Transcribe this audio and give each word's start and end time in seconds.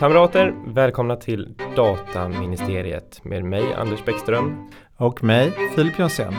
Kamrater, 0.00 0.54
välkomna 0.66 1.16
till 1.16 1.54
Dataministeriet 1.76 3.24
med 3.24 3.44
mig 3.44 3.74
Anders 3.74 4.04
Bäckström. 4.04 4.70
Och 4.96 5.24
mig 5.24 5.52
Filip 5.76 5.98
Jonsén. 5.98 6.34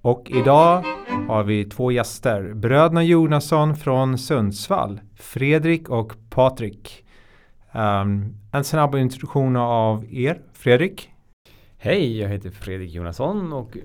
Och 0.00 0.30
idag 0.30 0.84
har 1.28 1.42
vi 1.42 1.64
två 1.64 1.92
gäster, 1.92 2.54
bröderna 2.54 3.04
Jonasson 3.04 3.76
från 3.76 4.18
Sundsvall, 4.18 5.00
Fredrik 5.16 5.88
och 5.88 6.12
Patrik. 6.30 7.04
Um, 7.72 8.36
en 8.52 8.64
snabb 8.64 8.94
introduktion 8.94 9.56
av 9.56 10.04
er, 10.14 10.42
Fredrik. 10.52 11.10
Hej, 11.78 12.20
jag 12.20 12.28
heter 12.28 12.50
Fredrik 12.50 12.90
Jonasson 12.90 13.52
och 13.52 13.76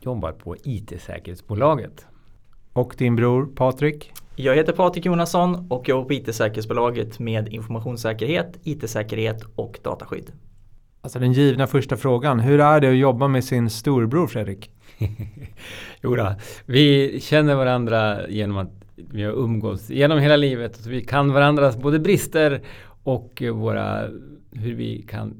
jobbar 0.00 0.32
på 0.32 0.56
IT-säkerhetsbolaget. 0.64 2.06
Och 2.72 2.94
din 2.98 3.16
bror 3.16 3.46
Patrik? 3.46 4.12
Jag 4.42 4.56
heter 4.56 4.72
Patrik 4.72 5.06
Jonasson 5.06 5.66
och 5.70 5.88
jobbar 5.88 6.04
på 6.04 6.12
IT-säkerhetsbolaget 6.12 7.18
med 7.18 7.48
informationssäkerhet, 7.48 8.58
IT-säkerhet 8.62 9.42
och 9.54 9.78
dataskydd. 9.84 10.32
Alltså 11.00 11.18
den 11.18 11.32
givna 11.32 11.66
första 11.66 11.96
frågan, 11.96 12.40
hur 12.40 12.60
är 12.60 12.80
det 12.80 12.88
att 12.88 12.96
jobba 12.96 13.28
med 13.28 13.44
sin 13.44 13.70
storbror 13.70 14.26
Fredrik? 14.26 14.70
jo 16.02 16.16
då, 16.16 16.34
vi 16.66 17.20
känner 17.20 17.54
varandra 17.54 18.28
genom 18.28 18.56
att 18.56 18.70
vi 18.96 19.22
har 19.22 19.32
umgåtts 19.32 19.90
genom 19.90 20.18
hela 20.18 20.36
livet. 20.36 20.76
Så 20.76 20.90
vi 20.90 21.04
kan 21.04 21.32
varandras 21.32 21.76
både 21.76 21.98
brister 21.98 22.60
och 23.02 23.42
våra, 23.52 24.08
hur 24.52 24.74
vi 24.74 25.02
kan 25.02 25.34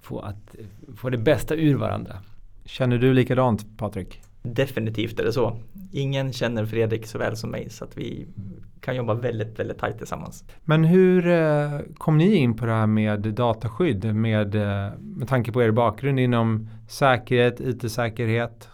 få, 0.00 0.18
att, 0.18 0.56
få 0.96 1.10
det 1.10 1.18
bästa 1.18 1.54
ur 1.54 1.76
varandra. 1.76 2.16
Känner 2.64 2.98
du 2.98 3.14
likadant 3.14 3.78
Patrik? 3.78 4.20
Definitivt 4.42 5.20
är 5.20 5.24
det 5.24 5.32
så. 5.32 5.58
Ingen 5.92 6.32
känner 6.32 6.66
Fredrik 6.66 7.06
så 7.06 7.18
väl 7.18 7.36
som 7.36 7.50
mig 7.50 7.70
så 7.70 7.84
att 7.84 7.98
vi 7.98 8.26
kan 8.80 8.96
jobba 8.96 9.14
väldigt, 9.14 9.58
väldigt 9.58 9.78
tajt 9.78 9.98
tillsammans. 9.98 10.44
Men 10.64 10.84
hur 10.84 11.28
eh, 11.28 11.80
kom 11.98 12.18
ni 12.18 12.34
in 12.34 12.56
på 12.56 12.66
det 12.66 12.72
här 12.72 12.86
med 12.86 13.20
dataskydd 13.20 14.14
med, 14.14 14.54
eh, 14.54 14.92
med 14.98 15.28
tanke 15.28 15.52
på 15.52 15.62
er 15.62 15.70
bakgrund 15.70 16.20
inom 16.20 16.68
säkerhet, 16.88 17.60
IT-säkerhet? 17.60 18.68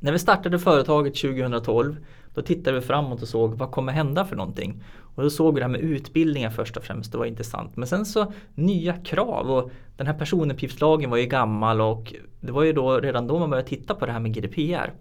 När 0.00 0.12
vi 0.12 0.18
startade 0.18 0.58
företaget 0.58 1.14
2012 1.14 1.96
då 2.34 2.42
tittade 2.42 2.80
vi 2.80 2.86
framåt 2.86 3.22
och 3.22 3.28
såg 3.28 3.54
vad 3.54 3.70
kommer 3.70 3.92
hända 3.92 4.24
för 4.24 4.36
någonting. 4.36 4.82
Och 5.16 5.22
då 5.22 5.30
såg 5.30 5.54
vi 5.54 5.60
det 5.60 5.64
här 5.64 5.72
med 5.72 5.80
utbildningar 5.80 6.50
först 6.50 6.76
och 6.76 6.84
främst, 6.84 7.12
det 7.12 7.18
var 7.18 7.26
intressant. 7.26 7.76
Men 7.76 7.88
sen 7.88 8.06
så 8.06 8.32
nya 8.54 8.92
krav 8.92 9.50
och 9.50 9.70
den 9.96 10.06
här 10.06 10.14
personuppgiftslagen 10.14 11.10
var 11.10 11.16
ju 11.16 11.26
gammal 11.26 11.80
och 11.80 12.14
det 12.40 12.52
var 12.52 12.62
ju 12.62 12.72
då 12.72 13.00
redan 13.00 13.26
då 13.26 13.38
man 13.38 13.50
började 13.50 13.68
titta 13.68 13.94
på 13.94 14.06
det 14.06 14.12
här 14.12 14.20
med 14.20 14.34
GDPR. 14.34 14.92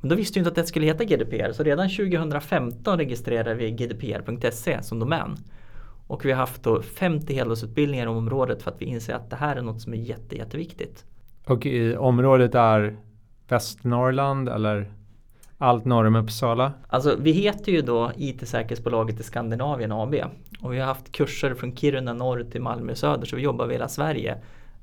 Men 0.00 0.08
då 0.08 0.14
visste 0.14 0.34
vi 0.34 0.38
inte 0.38 0.48
att 0.48 0.54
det 0.54 0.64
skulle 0.64 0.86
heta 0.86 1.04
GDPR 1.04 1.52
så 1.52 1.62
redan 1.62 1.88
2015 1.88 2.98
registrerade 2.98 3.54
vi 3.54 3.70
gdpr.se 3.70 4.82
som 4.82 4.98
domän. 4.98 5.36
Och 6.06 6.24
vi 6.24 6.30
har 6.30 6.38
haft 6.38 6.62
då 6.62 6.82
50 6.82 7.34
helårsutbildningar 7.34 8.06
om 8.06 8.16
området 8.16 8.62
för 8.62 8.70
att 8.70 8.82
vi 8.82 8.86
inser 8.86 9.14
att 9.14 9.30
det 9.30 9.36
här 9.36 9.56
är 9.56 9.62
något 9.62 9.80
som 9.80 9.92
är 9.92 9.96
jätte, 9.96 10.36
jätteviktigt. 10.36 11.04
Och 11.46 11.66
i 11.66 11.96
området 11.96 12.54
är 12.54 12.96
Västernorrland 13.48 14.48
eller 14.48 14.92
allt 15.62 15.84
norr 15.84 16.06
om 16.06 16.16
Uppsala? 16.16 16.72
Alltså 16.88 17.16
vi 17.18 17.32
heter 17.32 17.72
ju 17.72 17.82
då 17.82 18.12
IT-säkerhetsbolaget 18.16 19.20
i 19.20 19.22
Skandinavien 19.22 19.92
AB 19.92 20.14
och 20.60 20.72
vi 20.72 20.78
har 20.78 20.86
haft 20.86 21.12
kurser 21.12 21.54
från 21.54 21.76
Kiruna 21.76 22.12
norr 22.12 22.44
till 22.50 22.62
Malmö 22.62 22.94
söder 22.94 23.26
så 23.26 23.36
vi 23.36 23.42
jobbar 23.42 23.64
över 23.64 23.74
hela 23.74 23.88
Sverige. 23.88 24.38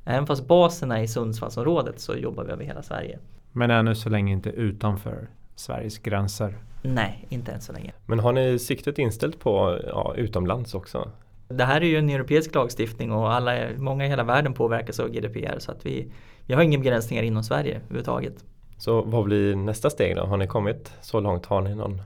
Även 0.05 0.27
fast 0.27 0.47
basen 0.47 0.91
är 0.91 1.01
i 1.01 1.07
Sundsvallsområdet 1.07 1.99
så 1.99 2.15
jobbar 2.15 2.43
vi 2.43 2.51
över 2.51 2.63
hela 2.63 2.81
Sverige. 2.81 3.19
Men 3.51 3.71
ännu 3.71 3.95
så 3.95 4.09
länge 4.09 4.31
inte 4.31 4.49
utanför 4.49 5.27
Sveriges 5.55 5.99
gränser? 5.99 6.57
Nej, 6.81 7.25
inte 7.29 7.51
än 7.51 7.61
så 7.61 7.73
länge. 7.73 7.93
Men 8.05 8.19
har 8.19 8.33
ni 8.33 8.59
siktet 8.59 8.99
inställt 8.99 9.39
på 9.39 9.79
ja, 9.87 10.13
utomlands 10.17 10.73
också? 10.73 11.11
Det 11.47 11.63
här 11.63 11.81
är 11.81 11.85
ju 11.85 11.97
en 11.97 12.09
europeisk 12.09 12.55
lagstiftning 12.55 13.11
och 13.11 13.33
alla, 13.33 13.53
många 13.77 14.05
i 14.05 14.09
hela 14.09 14.23
världen 14.23 14.53
påverkas 14.53 14.99
av 14.99 15.09
GDPR 15.09 15.59
så 15.59 15.71
att 15.71 15.85
vi, 15.85 16.11
vi 16.45 16.53
har 16.53 16.61
inga 16.61 16.77
begränsningar 16.77 17.23
inom 17.23 17.43
Sverige 17.43 17.75
överhuvudtaget. 17.75 18.43
Så 18.79 19.01
vad 19.01 19.25
blir 19.25 19.55
nästa 19.55 19.89
steg 19.89 20.15
då? 20.15 20.25
Har 20.25 20.37
ni 20.37 20.47
kommit 20.47 20.93
så 21.01 21.19
långt? 21.19 21.45
Har 21.45 21.61
ni 21.61 21.75
någon 21.75 22.01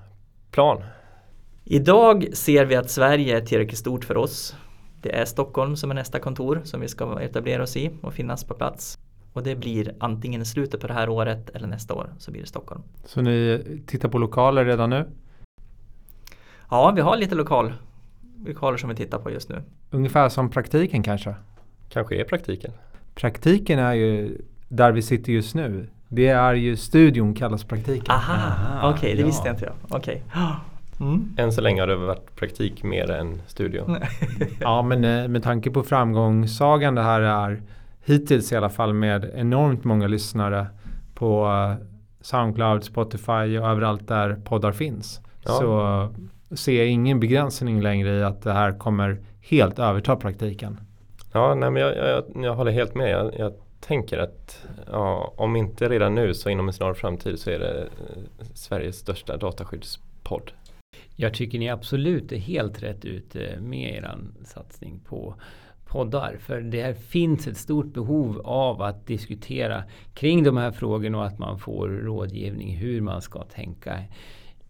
plan? 0.51 0.83
Idag 1.63 2.27
ser 2.33 2.65
vi 2.65 2.75
att 2.75 2.89
Sverige 2.89 3.37
är 3.37 3.41
tillräckligt 3.41 3.79
stort 3.79 4.05
för 4.05 4.17
oss. 4.17 4.55
Det 5.01 5.15
är 5.15 5.25
Stockholm 5.25 5.75
som 5.75 5.91
är 5.91 5.95
nästa 5.95 6.19
kontor 6.19 6.61
som 6.63 6.81
vi 6.81 6.87
ska 6.87 7.21
etablera 7.21 7.63
oss 7.63 7.77
i 7.77 7.91
och 8.01 8.13
finnas 8.13 8.43
på 8.43 8.53
plats. 8.53 8.99
Och 9.33 9.43
det 9.43 9.55
blir 9.55 9.95
antingen 9.99 10.41
i 10.41 10.45
slutet 10.45 10.81
på 10.81 10.87
det 10.87 10.93
här 10.93 11.09
året 11.09 11.49
eller 11.49 11.67
nästa 11.67 11.93
år 11.93 12.09
så 12.17 12.31
blir 12.31 12.41
det 12.41 12.47
Stockholm. 12.47 12.81
Så 13.05 13.21
ni 13.21 13.63
tittar 13.87 14.09
på 14.09 14.17
lokaler 14.17 14.65
redan 14.65 14.89
nu? 14.89 15.05
Ja, 16.69 16.91
vi 16.95 17.01
har 17.01 17.17
lite 17.17 17.35
lokal, 17.35 17.73
lokaler 18.45 18.77
som 18.77 18.89
vi 18.89 18.95
tittar 18.95 19.19
på 19.19 19.31
just 19.31 19.49
nu. 19.49 19.63
Ungefär 19.91 20.29
som 20.29 20.49
praktiken 20.49 21.03
kanske? 21.03 21.35
Kanske 21.89 22.15
är 22.15 22.23
praktiken? 22.23 22.71
Praktiken 23.15 23.79
är 23.79 23.93
ju 23.93 24.41
där 24.67 24.91
vi 24.91 25.01
sitter 25.01 25.33
just 25.33 25.55
nu. 25.55 25.89
Det 26.13 26.27
är 26.27 26.53
ju 26.53 26.77
studion 26.77 27.33
kallas 27.33 27.63
praktiken. 27.63 28.05
Aha, 28.09 28.89
okej 28.89 28.97
okay, 28.97 29.15
det 29.15 29.21
ja. 29.21 29.25
visste 29.25 29.49
inte 29.49 29.65
jag. 29.65 29.97
Okay. 29.97 30.17
Mm. 30.99 31.35
Än 31.37 31.51
så 31.51 31.61
länge 31.61 31.81
har 31.81 31.87
det 31.87 31.95
varit 31.95 32.35
praktik 32.35 32.83
mer 32.83 33.11
än 33.11 33.41
studio. 33.47 33.97
ja 34.59 34.81
men 34.81 35.03
eh, 35.03 35.27
med 35.27 35.43
tanke 35.43 35.71
på 35.71 35.83
framgångssagan 35.83 36.95
det 36.95 37.01
här 37.01 37.21
är 37.21 37.61
hittills 38.05 38.51
i 38.51 38.55
alla 38.55 38.69
fall 38.69 38.93
med 38.93 39.31
enormt 39.35 39.83
många 39.83 40.07
lyssnare 40.07 40.67
på 41.13 41.45
eh, 41.45 41.85
Soundcloud, 42.21 42.83
Spotify 42.83 43.57
och 43.57 43.69
överallt 43.69 44.07
där 44.07 44.35
poddar 44.45 44.71
finns. 44.71 45.21
Ja. 45.43 45.51
Så 45.51 46.55
ser 46.55 46.77
jag 46.77 46.87
ingen 46.87 47.19
begränsning 47.19 47.81
längre 47.81 48.19
i 48.19 48.23
att 48.23 48.41
det 48.41 48.53
här 48.53 48.71
kommer 48.79 49.17
helt 49.41 49.79
överta 49.79 50.15
praktiken. 50.15 50.79
Ja, 51.33 51.55
nej, 51.55 51.71
men 51.71 51.81
jag, 51.81 51.97
jag, 51.97 52.23
jag 52.43 52.55
håller 52.55 52.71
helt 52.71 52.95
med. 52.95 53.11
Jag, 53.11 53.33
jag 53.37 53.53
tänker 53.83 54.17
att 54.17 54.65
ja, 54.87 55.33
om 55.37 55.55
inte 55.55 55.89
redan 55.89 56.15
nu 56.15 56.33
så 56.33 56.49
inom 56.49 56.67
en 56.67 56.73
snar 56.73 56.93
framtid 56.93 57.39
så 57.39 57.49
är 57.49 57.59
det 57.59 57.81
eh, 57.81 58.45
Sveriges 58.53 58.97
största 58.97 59.37
dataskyddspodd. 59.37 60.51
Jag 61.15 61.33
tycker 61.33 61.59
ni 61.59 61.69
absolut 61.69 62.31
är 62.31 62.37
helt 62.37 62.83
rätt 62.83 63.05
ute 63.05 63.59
med 63.59 63.95
er 63.95 64.17
satsning 64.45 64.99
på 64.99 65.35
poddar. 65.85 66.37
För 66.39 66.61
det 66.61 67.03
finns 67.03 67.47
ett 67.47 67.57
stort 67.57 67.93
behov 67.93 68.41
av 68.45 68.81
att 68.81 69.07
diskutera 69.07 69.83
kring 70.13 70.43
de 70.43 70.57
här 70.57 70.71
frågorna 70.71 71.17
och 71.17 71.25
att 71.25 71.39
man 71.39 71.59
får 71.59 71.87
rådgivning 71.87 72.75
hur 72.75 73.01
man 73.01 73.21
ska 73.21 73.43
tänka 73.43 74.03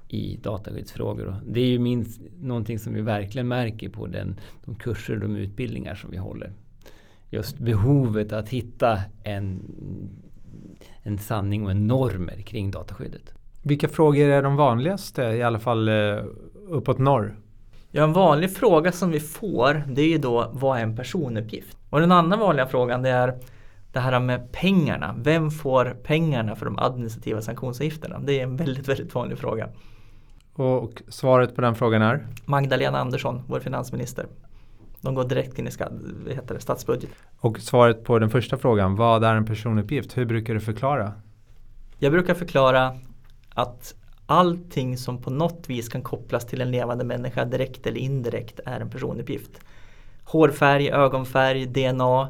i 0.07 0.38
dataskyddsfrågor. 0.41 1.35
Det 1.45 1.62
är 1.62 1.66
ju 1.66 1.80
minst 1.80 2.22
någonting 2.41 2.80
som 2.80 2.94
vi 2.94 3.01
verkligen 3.01 3.47
märker 3.47 3.90
på 3.90 4.07
den, 4.07 4.40
de 4.66 4.75
kurser 4.75 5.13
och 5.13 5.19
de 5.19 5.35
utbildningar 5.35 5.95
som 5.95 6.12
vi 6.12 6.18
håller 6.18 6.53
just 7.33 7.57
behovet 7.57 8.33
att 8.33 8.49
hitta 8.49 8.99
en, 9.23 9.61
en 11.03 11.17
sanning 11.17 11.66
och 11.66 11.71
en 11.71 11.88
normer 11.88 12.41
kring 12.41 12.71
dataskyddet. 12.71 13.33
Vilka 13.63 13.88
frågor 13.88 14.29
är 14.29 14.44
de 14.44 14.55
vanligaste, 14.55 15.21
i 15.21 15.44
alla 15.44 15.59
fall 15.59 15.89
eh, 15.89 16.17
uppåt 16.67 16.99
norr? 16.99 17.35
Ja, 17.91 18.03
en 18.03 18.13
vanlig 18.13 18.55
fråga 18.55 18.91
som 18.91 19.11
vi 19.11 19.19
får 19.19 19.83
det 19.88 20.01
är 20.01 20.07
ju 20.07 20.17
då 20.17 20.49
vad 20.53 20.77
är 20.77 20.83
en 20.83 20.95
personuppgift? 20.95 21.77
Och 21.89 21.99
den 21.99 22.11
andra 22.11 22.38
vanliga 22.38 22.67
frågan 22.67 23.01
det 23.01 23.09
är 23.09 23.39
det 23.91 24.00
här 24.00 24.19
med 24.19 24.51
pengarna. 24.51 25.15
Vem 25.17 25.51
får 25.51 25.97
pengarna 26.03 26.55
för 26.55 26.65
de 26.65 26.79
administrativa 26.79 27.41
sanktionsavgifterna? 27.41 28.19
Det 28.19 28.39
är 28.39 28.44
en 28.44 28.57
väldigt, 28.57 28.88
väldigt 28.88 29.15
vanlig 29.15 29.38
fråga. 29.38 29.69
Och 30.53 31.01
svaret 31.07 31.55
på 31.55 31.61
den 31.61 31.75
frågan 31.75 32.01
är? 32.01 32.27
Magdalena 32.45 33.00
Andersson, 33.00 33.41
vår 33.47 33.59
finansminister. 33.59 34.25
De 35.03 35.16
går 35.16 35.24
direkt 35.24 35.59
in 35.59 35.68
i 35.68 35.72
heter 36.34 36.56
det, 36.56 36.59
statsbudget. 36.59 37.09
Och 37.40 37.59
svaret 37.59 38.03
på 38.03 38.19
den 38.19 38.30
första 38.30 38.58
frågan, 38.58 38.96
vad 38.96 39.24
är 39.24 39.36
en 39.36 39.46
personuppgift? 39.46 40.18
Hur 40.18 40.25
brukar 40.25 40.53
du 40.53 40.59
förklara? 40.59 41.14
Jag 41.97 42.12
brukar 42.12 42.34
förklara 42.34 42.97
att 43.53 43.96
allting 44.25 44.97
som 44.97 45.22
på 45.22 45.30
något 45.30 45.69
vis 45.69 45.89
kan 45.89 46.01
kopplas 46.01 46.45
till 46.45 46.62
en 46.62 46.72
levande 46.72 47.04
människa 47.04 47.45
direkt 47.45 47.88
eller 47.88 47.98
indirekt 47.98 48.60
är 48.66 48.80
en 48.80 48.89
personuppgift. 48.89 49.60
Hårfärg, 50.24 50.89
ögonfärg, 50.89 51.66
DNA, 51.66 52.30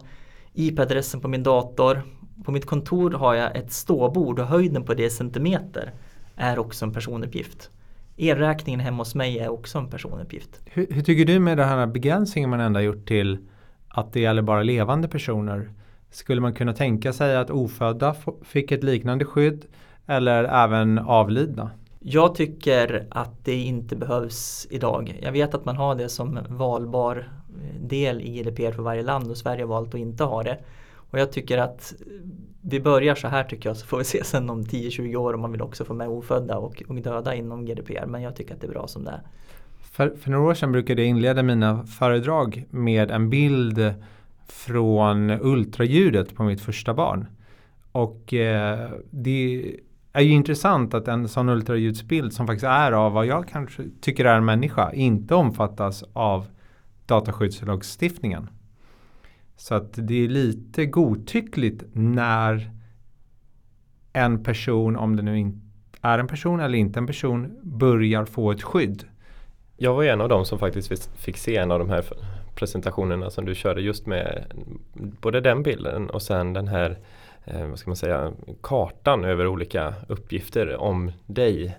IP-adressen 0.53 1.21
på 1.21 1.27
min 1.27 1.44
dator. 1.44 2.01
På 2.45 2.51
mitt 2.51 2.65
kontor 2.65 3.12
har 3.12 3.33
jag 3.33 3.56
ett 3.56 3.71
ståbord 3.71 4.39
och 4.39 4.47
höjden 4.47 4.83
på 4.83 4.94
det 4.94 5.09
centimeter 5.09 5.92
är 6.36 6.59
också 6.59 6.86
en 6.86 6.94
personuppgift. 6.94 7.69
Elräkningen 8.18 8.80
hemma 8.80 8.98
hos 8.98 9.15
mig 9.15 9.39
är 9.39 9.50
också 9.50 9.77
en 9.77 9.89
personuppgift. 9.89 10.62
Hur, 10.65 10.88
hur 10.89 11.01
tycker 11.01 11.25
du 11.25 11.39
med 11.39 11.57
den 11.57 11.68
här 11.68 11.88
begränsningen 11.88 12.50
man 12.50 12.60
ändå 12.60 12.80
gjort 12.80 13.07
till 13.07 13.38
att 13.88 14.13
det 14.13 14.19
gäller 14.19 14.42
bara 14.42 14.63
levande 14.63 15.07
personer? 15.07 15.69
Skulle 16.12 16.42
man 16.42 16.54
kunna 16.54 16.74
tänka 16.74 17.13
sig 17.13 17.36
att 17.36 17.50
ofödda 17.50 18.15
fick 18.42 18.71
ett 18.71 18.83
liknande 18.83 19.25
skydd 19.25 19.65
eller 20.07 20.44
även 20.44 21.00
avlidna? 21.00 21.71
Jag 22.00 22.36
tycker 22.36 23.07
att 23.12 23.45
det 23.45 23.56
inte 23.56 23.95
behövs 23.95 24.68
idag. 24.69 25.19
Jag 25.21 25.31
vet 25.31 25.54
att 25.54 25.66
man 25.66 25.77
har 25.77 25.95
det 25.95 26.09
som 26.09 26.39
valbar 26.50 27.18
eh, 27.18 27.81
del 27.81 28.21
i 28.21 28.42
GDPR 28.42 28.71
för 28.71 28.83
varje 28.83 29.04
land 29.04 29.31
och 29.31 29.38
Sverige 29.38 29.63
har 29.63 29.68
valt 29.68 29.94
att 29.94 30.00
inte 30.00 30.24
ha 30.24 30.44
det. 30.44 30.57
Och 31.13 31.19
jag 31.19 31.31
tycker 31.31 31.57
att 31.57 31.94
vi 32.62 32.80
börjar 32.80 33.15
så 33.15 33.27
här 33.27 33.44
tycker 33.44 33.69
jag 33.69 33.77
så 33.77 33.86
får 33.86 33.98
vi 33.98 34.04
se 34.04 34.24
sen 34.24 34.50
om 34.50 34.63
10-20 34.63 35.15
år 35.15 35.33
om 35.33 35.42
man 35.42 35.51
vill 35.51 35.62
också 35.62 35.86
få 35.86 35.94
med 35.94 36.07
ofödda 36.07 36.57
och, 36.57 36.83
och 36.88 36.95
döda 36.95 37.36
inom 37.36 37.65
GDPR. 37.65 38.06
Men 38.06 38.21
jag 38.21 38.36
tycker 38.36 38.54
att 38.54 38.62
det 38.62 38.68
är 38.68 38.71
bra 38.71 38.88
som 38.88 39.04
det 39.04 39.12
är. 39.12 39.21
För, 39.81 40.10
för 40.10 40.31
några 40.31 40.50
år 40.50 40.54
sedan 40.54 40.71
brukade 40.71 41.01
jag 41.01 41.10
inleda 41.10 41.44
mina 41.44 41.86
föredrag 41.86 42.65
med 42.69 43.12
en 43.12 43.30
bild 43.30 43.94
från 44.48 45.30
ultraljudet 45.30 46.36
på 46.36 46.44
mitt 46.44 46.62
första 46.62 46.94
barn. 46.94 47.27
Och 47.92 48.33
eh, 48.33 48.89
det 49.09 49.77
är 50.13 50.21
ju 50.21 50.31
intressant 50.31 50.94
att 50.94 51.07
en 51.07 51.27
sån 51.27 51.50
ultraljudsbild 51.50 52.33
som 52.33 52.48
faktiskt 52.48 52.66
är 52.66 52.92
av 52.92 53.13
vad 53.13 53.25
jag 53.25 53.48
kanske 53.48 53.83
tycker 54.01 54.25
är 54.25 54.38
en 54.38 54.45
människa 54.45 54.94
inte 54.94 55.36
omfattas 55.36 56.04
av 56.13 56.45
dataskyddslagstiftningen. 57.06 58.50
Så 59.63 59.75
att 59.75 59.94
det 59.94 60.24
är 60.24 60.27
lite 60.27 60.86
godtyckligt 60.86 61.83
när 61.94 62.71
en 64.13 64.44
person, 64.44 64.95
om 64.95 65.15
det 65.15 65.21
nu 65.21 65.54
är 66.01 66.19
en 66.19 66.27
person 66.27 66.60
eller 66.60 66.77
inte 66.77 67.00
en 67.00 67.07
person, 67.07 67.60
börjar 67.62 68.25
få 68.25 68.51
ett 68.51 68.63
skydd. 68.63 69.04
Jag 69.77 69.94
var 69.94 70.04
en 70.04 70.21
av 70.21 70.30
dem 70.30 70.45
som 70.45 70.60
faktiskt 70.60 71.10
fick 71.15 71.38
se 71.38 71.57
en 71.57 71.71
av 71.71 71.80
de 71.80 71.89
här 71.89 72.06
presentationerna 72.56 73.30
som 73.30 73.45
du 73.45 73.56
körde 73.56 73.81
just 73.81 74.06
med 74.06 74.45
både 74.94 75.42
den 75.42 75.63
bilden 75.63 76.09
och 76.09 76.21
sen 76.21 76.54
den 76.54 76.68
här 76.68 77.00
eh, 77.45 77.68
vad 77.68 77.80
ska 77.80 77.89
man 77.89 77.98
säga, 77.98 78.31
kartan 78.62 79.24
över 79.25 79.48
olika 79.48 79.94
uppgifter 80.07 80.75
om 80.75 81.12
dig 81.25 81.77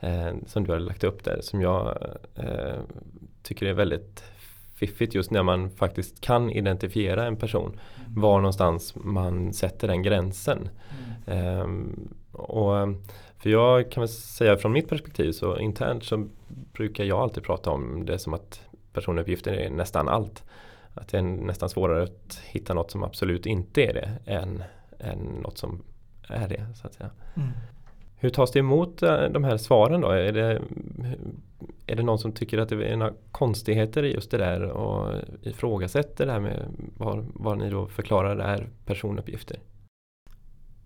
eh, 0.00 0.30
som 0.46 0.64
du 0.64 0.72
har 0.72 0.78
lagt 0.78 1.04
upp 1.04 1.24
där 1.24 1.38
som 1.40 1.60
jag 1.60 1.98
eh, 2.34 2.80
tycker 3.42 3.66
är 3.66 3.72
väldigt 3.72 4.24
fiffigt 4.80 5.14
just 5.14 5.30
när 5.30 5.42
man 5.42 5.70
faktiskt 5.70 6.20
kan 6.20 6.50
identifiera 6.50 7.26
en 7.26 7.36
person. 7.36 7.80
Mm. 8.00 8.20
Var 8.20 8.40
någonstans 8.40 8.94
man 8.94 9.52
sätter 9.52 9.88
den 9.88 10.02
gränsen. 10.02 10.68
Mm. 11.26 11.60
Um, 11.60 12.14
och, 12.32 12.74
för 13.38 13.50
jag 13.50 13.90
kan 13.90 14.00
väl 14.00 14.08
säga 14.08 14.56
från 14.56 14.72
mitt 14.72 14.88
perspektiv 14.88 15.32
så 15.32 15.58
internt 15.58 16.04
så 16.04 16.28
brukar 16.72 17.04
jag 17.04 17.18
alltid 17.18 17.42
prata 17.42 17.70
om 17.70 18.06
det 18.06 18.18
som 18.18 18.34
att 18.34 18.62
personuppgifter 18.92 19.52
är 19.52 19.70
nästan 19.70 20.08
allt. 20.08 20.44
Att 20.94 21.08
det 21.08 21.18
är 21.18 21.22
nästan 21.22 21.68
svårare 21.68 22.02
att 22.02 22.40
hitta 22.44 22.74
något 22.74 22.90
som 22.90 23.02
absolut 23.02 23.46
inte 23.46 23.82
är 23.82 23.94
det 23.94 24.18
än, 24.26 24.62
än 24.98 25.18
något 25.18 25.58
som 25.58 25.82
är 26.28 26.48
det. 26.48 26.66
så 26.74 26.86
att 26.86 26.94
säga. 26.94 27.10
Mm. 27.36 27.48
Hur 28.22 28.30
tas 28.30 28.50
det 28.50 28.58
emot 28.58 29.02
eh, 29.02 29.22
de 29.22 29.44
här 29.44 29.56
svaren 29.56 30.00
då? 30.00 30.08
Är 30.08 30.32
det, 30.32 30.62
är 31.86 31.96
det 31.96 32.02
någon 32.02 32.18
som 32.18 32.32
tycker 32.32 32.58
att 32.58 32.68
det 32.68 32.84
är 32.84 32.96
några 32.96 33.12
konstigheter 33.32 34.02
i 34.02 34.14
just 34.14 34.30
det 34.30 34.38
där 34.38 34.62
och 34.62 35.14
ifrågasätter 35.42 36.26
det 36.26 36.32
här 36.32 36.40
med 36.40 36.66
vad, 36.96 37.26
vad 37.34 37.58
ni 37.58 37.70
då 37.70 37.86
förklarar 37.86 38.36
är 38.36 38.68
personuppgifter? 38.86 39.58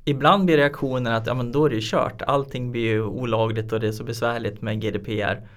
Ibland 0.05 0.45
blir 0.45 0.57
reaktionen 0.57 1.13
att 1.13 1.27
ja, 1.27 1.35
men 1.35 1.53
då 1.53 1.65
är 1.65 1.71
det 1.71 1.75
ju 1.75 1.83
kört. 1.85 2.23
Allting 2.23 2.73
blir 2.73 2.83
ju 2.83 3.03
olagligt 3.03 3.73
och 3.73 3.81
det 3.81 3.89
är 3.89 3.93
så 3.93 4.05
besvärligt 4.05 4.63
med 4.63 4.81
GDPR. 4.81 5.49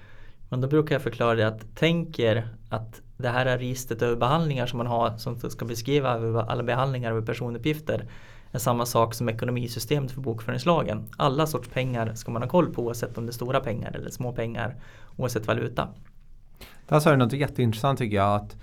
Men 0.48 0.60
då 0.60 0.68
brukar 0.68 0.94
jag 0.94 1.02
förklara 1.02 1.34
det 1.34 1.46
att 1.46 1.66
tänk 1.74 2.18
er 2.18 2.48
att 2.70 3.02
det 3.16 3.28
här 3.28 3.46
är 3.46 3.58
registret 3.58 4.02
över 4.02 4.16
behandlingar 4.16 4.66
som 4.66 4.78
man 4.78 4.86
har 4.86 5.16
som 5.16 5.50
ska 5.50 5.64
beskriva 5.64 6.42
alla 6.42 6.62
behandlingar 6.62 7.10
över 7.10 7.22
personuppgifter 7.22 8.04
är 8.52 8.58
samma 8.58 8.86
sak 8.86 9.14
som 9.14 9.28
ekonomisystemet 9.28 10.10
för 10.10 10.20
bokföringslagen. 10.20 11.04
Alla 11.16 11.46
sorts 11.46 11.68
pengar 11.68 12.14
ska 12.14 12.30
man 12.30 12.42
ha 12.42 12.48
koll 12.48 12.74
på 12.74 12.82
oavsett 12.82 13.18
om 13.18 13.26
det 13.26 13.30
är 13.30 13.34
stora 13.34 13.60
pengar 13.60 13.96
eller 13.96 14.10
små 14.10 14.32
pengar 14.32 14.76
oavsett 15.16 15.46
valuta. 15.46 15.88
Där 16.88 17.00
sa 17.00 17.10
du 17.10 17.16
något 17.16 17.32
jätteintressant 17.32 17.98
tycker 17.98 18.16
jag. 18.16 18.34
att 18.34 18.56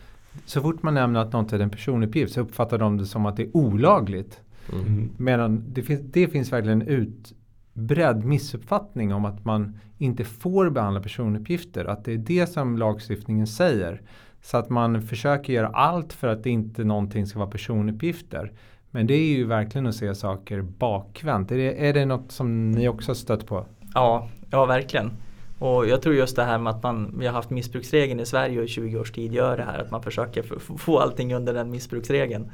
Så 0.45 0.61
fort 0.61 0.83
man 0.83 0.93
nämner 0.93 1.19
att 1.19 1.33
något 1.33 1.53
är 1.53 1.59
en 1.59 1.69
personuppgift 1.69 2.33
så 2.33 2.41
uppfattar 2.41 2.77
de 2.77 2.97
det 2.97 3.05
som 3.05 3.25
att 3.25 3.37
det 3.37 3.43
är 3.43 3.57
olagligt. 3.57 4.39
Mm. 4.73 5.09
Medan 5.17 5.63
det 5.67 5.81
finns, 5.81 6.01
det 6.03 6.27
finns 6.27 6.53
verkligen 6.53 6.81
en 6.81 6.87
utbredd 6.87 8.25
missuppfattning 8.25 9.13
om 9.13 9.25
att 9.25 9.45
man 9.45 9.79
inte 9.97 10.23
får 10.23 10.69
behandla 10.69 11.01
personuppgifter. 11.01 11.85
Att 11.85 12.05
det 12.05 12.13
är 12.13 12.17
det 12.17 12.47
som 12.47 12.77
lagstiftningen 12.77 13.47
säger. 13.47 14.01
Så 14.41 14.57
att 14.57 14.69
man 14.69 15.01
försöker 15.01 15.53
göra 15.53 15.67
allt 15.67 16.13
för 16.13 16.27
att 16.27 16.43
det 16.43 16.49
inte 16.49 16.83
någonting 16.83 17.27
ska 17.27 17.39
vara 17.39 17.49
personuppgifter. 17.49 18.51
Men 18.95 19.07
det 19.07 19.13
är 19.13 19.35
ju 19.35 19.45
verkligen 19.45 19.87
att 19.87 19.95
se 19.95 20.15
saker 20.15 20.61
bakvänt. 20.61 21.51
Är 21.51 21.57
det, 21.57 21.87
är 21.87 21.93
det 21.93 22.05
något 22.05 22.31
som 22.31 22.71
ni 22.71 22.87
också 22.87 23.09
har 23.09 23.15
stött 23.15 23.45
på? 23.45 23.65
Ja, 23.93 24.29
ja 24.49 24.65
verkligen. 24.65 25.11
Och 25.59 25.87
jag 25.87 26.01
tror 26.01 26.15
just 26.15 26.35
det 26.35 26.43
här 26.43 26.57
med 26.57 26.73
att 26.73 26.83
man, 26.83 27.15
vi 27.19 27.25
har 27.25 27.33
haft 27.33 27.49
missbruksregeln 27.49 28.19
i 28.19 28.25
Sverige 28.25 28.63
i 28.63 28.67
20 28.67 28.97
års 28.97 29.11
tid 29.11 29.33
gör 29.33 29.57
det 29.57 29.63
här 29.63 29.79
att 29.79 29.91
man 29.91 30.03
försöker 30.03 30.43
få 30.77 30.99
allting 30.99 31.33
under 31.33 31.53
den 31.53 31.71
missbruksregeln. 31.71 32.51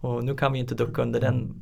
Och 0.00 0.24
nu 0.24 0.34
kan 0.34 0.52
vi 0.52 0.58
inte 0.58 0.74
ducka 0.74 1.02
under 1.02 1.20
den, 1.20 1.54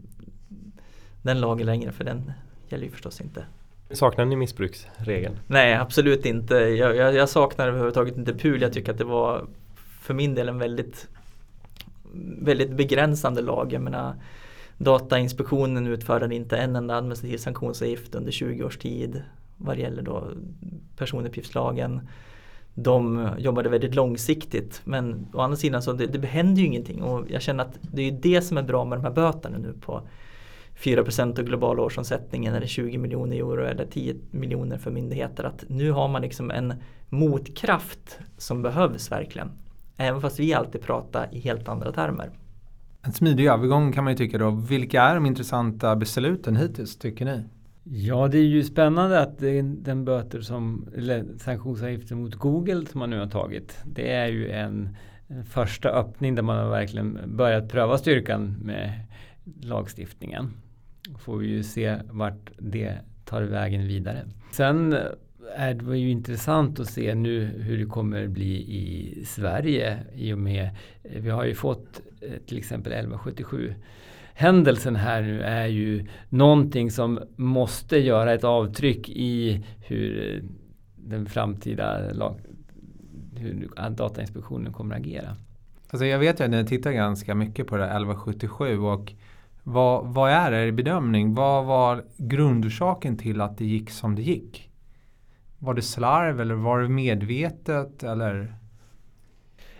den 1.22 1.40
lagen 1.40 1.66
längre 1.66 1.92
för 1.92 2.04
den 2.04 2.32
gäller 2.68 2.84
ju 2.84 2.90
förstås 2.90 3.20
inte. 3.20 3.44
Saknar 3.90 4.24
ni 4.24 4.36
missbruksregeln? 4.36 5.38
Nej, 5.46 5.74
absolut 5.74 6.26
inte. 6.26 6.54
Jag, 6.54 6.96
jag, 6.96 7.14
jag 7.14 7.28
saknar 7.28 7.68
överhuvudtaget 7.68 8.16
inte 8.16 8.34
PUL. 8.34 8.62
Jag 8.62 8.72
tycker 8.72 8.92
att 8.92 8.98
det 8.98 9.04
var 9.04 9.46
för 10.00 10.14
min 10.14 10.34
del 10.34 10.48
en 10.48 10.58
väldigt 10.58 11.08
väldigt 12.38 12.70
begränsande 12.70 13.42
lag. 13.42 13.72
Jag 13.72 13.82
menar, 13.82 14.14
Datainspektionen 14.78 15.86
utförde 15.86 16.34
inte 16.34 16.56
en 16.56 16.76
enda 16.76 16.96
administrativ 16.96 17.38
sanktionsavgift 17.38 18.14
under 18.14 18.32
20 18.32 18.64
års 18.64 18.78
tid 18.78 19.22
vad 19.56 19.76
det 19.76 19.80
gäller 19.80 20.02
då 20.02 20.24
personuppgiftslagen. 20.96 22.00
De 22.74 23.28
jobbade 23.38 23.68
väldigt 23.68 23.94
långsiktigt 23.94 24.80
men 24.84 25.26
å 25.32 25.40
andra 25.40 25.56
sidan 25.56 25.82
så 25.82 25.92
det, 25.92 26.06
det 26.06 26.26
händer 26.26 26.60
ju 26.60 26.66
ingenting 26.66 27.02
och 27.02 27.30
jag 27.30 27.42
känner 27.42 27.64
att 27.64 27.78
det 27.80 28.02
är 28.02 28.12
det 28.12 28.42
som 28.42 28.58
är 28.58 28.62
bra 28.62 28.84
med 28.84 28.98
de 28.98 29.04
här 29.04 29.12
böterna 29.12 29.58
nu 29.58 29.72
på 29.80 30.02
4% 30.82 31.38
av 31.38 31.44
globala 31.44 31.82
årsomsättningen 31.82 32.54
eller 32.54 32.66
20 32.66 32.98
miljoner 32.98 33.36
euro 33.36 33.64
eller 33.64 33.86
10 33.86 34.16
miljoner 34.30 34.78
för 34.78 34.90
myndigheter. 34.90 35.44
Att 35.44 35.64
nu 35.68 35.90
har 35.90 36.08
man 36.08 36.22
liksom 36.22 36.50
en 36.50 36.74
motkraft 37.08 38.18
som 38.38 38.62
behövs 38.62 39.12
verkligen. 39.12 39.50
Även 40.00 40.20
fast 40.20 40.40
vi 40.40 40.54
alltid 40.54 40.80
pratar 40.80 41.28
i 41.32 41.40
helt 41.40 41.68
andra 41.68 41.92
termer. 41.92 42.30
En 43.02 43.12
smidig 43.12 43.46
övergång 43.46 43.92
kan 43.92 44.04
man 44.04 44.12
ju 44.12 44.16
tycka 44.16 44.38
då. 44.38 44.50
Vilka 44.50 45.02
är 45.02 45.14
de 45.14 45.26
intressanta 45.26 45.96
besluten 45.96 46.56
hittills 46.56 46.98
tycker 46.98 47.24
ni? 47.24 47.44
Ja, 47.84 48.28
det 48.28 48.38
är 48.38 48.44
ju 48.44 48.64
spännande 48.64 49.20
att 49.20 49.38
den 49.38 50.04
böter 50.04 50.40
som, 50.40 50.88
eller 50.96 51.26
sanktionsavgiften 51.38 52.22
mot 52.22 52.34
Google 52.34 52.86
som 52.86 52.98
man 52.98 53.10
nu 53.10 53.18
har 53.18 53.26
tagit, 53.26 53.78
det 53.84 54.12
är 54.12 54.26
ju 54.26 54.50
en, 54.50 54.96
första 55.44 55.88
öppning 55.88 56.34
där 56.34 56.42
man 56.42 56.58
har 56.58 56.70
verkligen 56.70 57.18
börjat 57.36 57.68
pröva 57.68 57.98
styrkan 57.98 58.56
med 58.62 59.00
lagstiftningen. 59.62 60.50
Får 61.18 61.36
vi 61.36 61.46
ju 61.46 61.62
se 61.62 61.96
vart 62.10 62.50
det 62.58 62.98
tar 63.24 63.42
vägen 63.42 63.86
vidare. 63.86 64.22
Sen 64.52 64.96
är 65.56 65.74
det 65.74 65.98
ju 65.98 66.10
intressant 66.10 66.80
att 66.80 66.90
se 66.90 67.14
nu 67.14 67.44
hur 67.44 67.78
det 67.78 67.84
kommer 67.84 68.26
bli 68.26 68.54
i 68.54 69.24
Sverige 69.24 69.98
i 70.14 70.32
och 70.32 70.38
med 70.38 70.70
eh, 71.02 71.22
vi 71.22 71.30
har 71.30 71.44
ju 71.44 71.54
fått 71.54 72.00
eh, 72.20 72.32
till 72.46 72.58
exempel 72.58 72.92
1177 72.92 73.74
händelsen 74.40 74.96
här 74.96 75.22
nu 75.22 75.42
är 75.42 75.66
ju 75.66 76.06
någonting 76.28 76.90
som 76.90 77.20
måste 77.36 77.98
göra 77.98 78.32
ett 78.32 78.44
avtryck 78.44 79.08
i 79.08 79.64
hur 79.86 80.34
eh, 80.34 80.42
den 80.96 81.26
framtida 81.26 82.12
lag, 82.12 82.40
hur 83.36 83.70
Datainspektionen 83.90 84.72
kommer 84.72 84.94
att 84.94 85.00
agera. 85.00 85.36
Alltså 85.90 86.06
jag 86.06 86.18
vet 86.18 86.40
ju 86.40 86.44
att 86.44 86.50
ni 86.50 86.66
tittar 86.66 86.92
ganska 86.92 87.34
mycket 87.34 87.66
på 87.66 87.76
det 87.76 87.84
1177 87.84 88.78
och 88.78 89.12
vad, 89.62 90.14
vad 90.14 90.30
är 90.30 90.52
er 90.52 90.70
bedömning? 90.70 91.34
Vad 91.34 91.64
var 91.64 92.04
grundorsaken 92.16 93.16
till 93.16 93.40
att 93.40 93.58
det 93.58 93.64
gick 93.64 93.90
som 93.90 94.14
det 94.14 94.22
gick? 94.22 94.69
Var 95.62 95.74
det 95.74 95.82
slarv 95.82 96.40
eller 96.40 96.54
var 96.54 96.80
det 96.80 96.88
medvetet 96.88 98.02
eller 98.02 98.54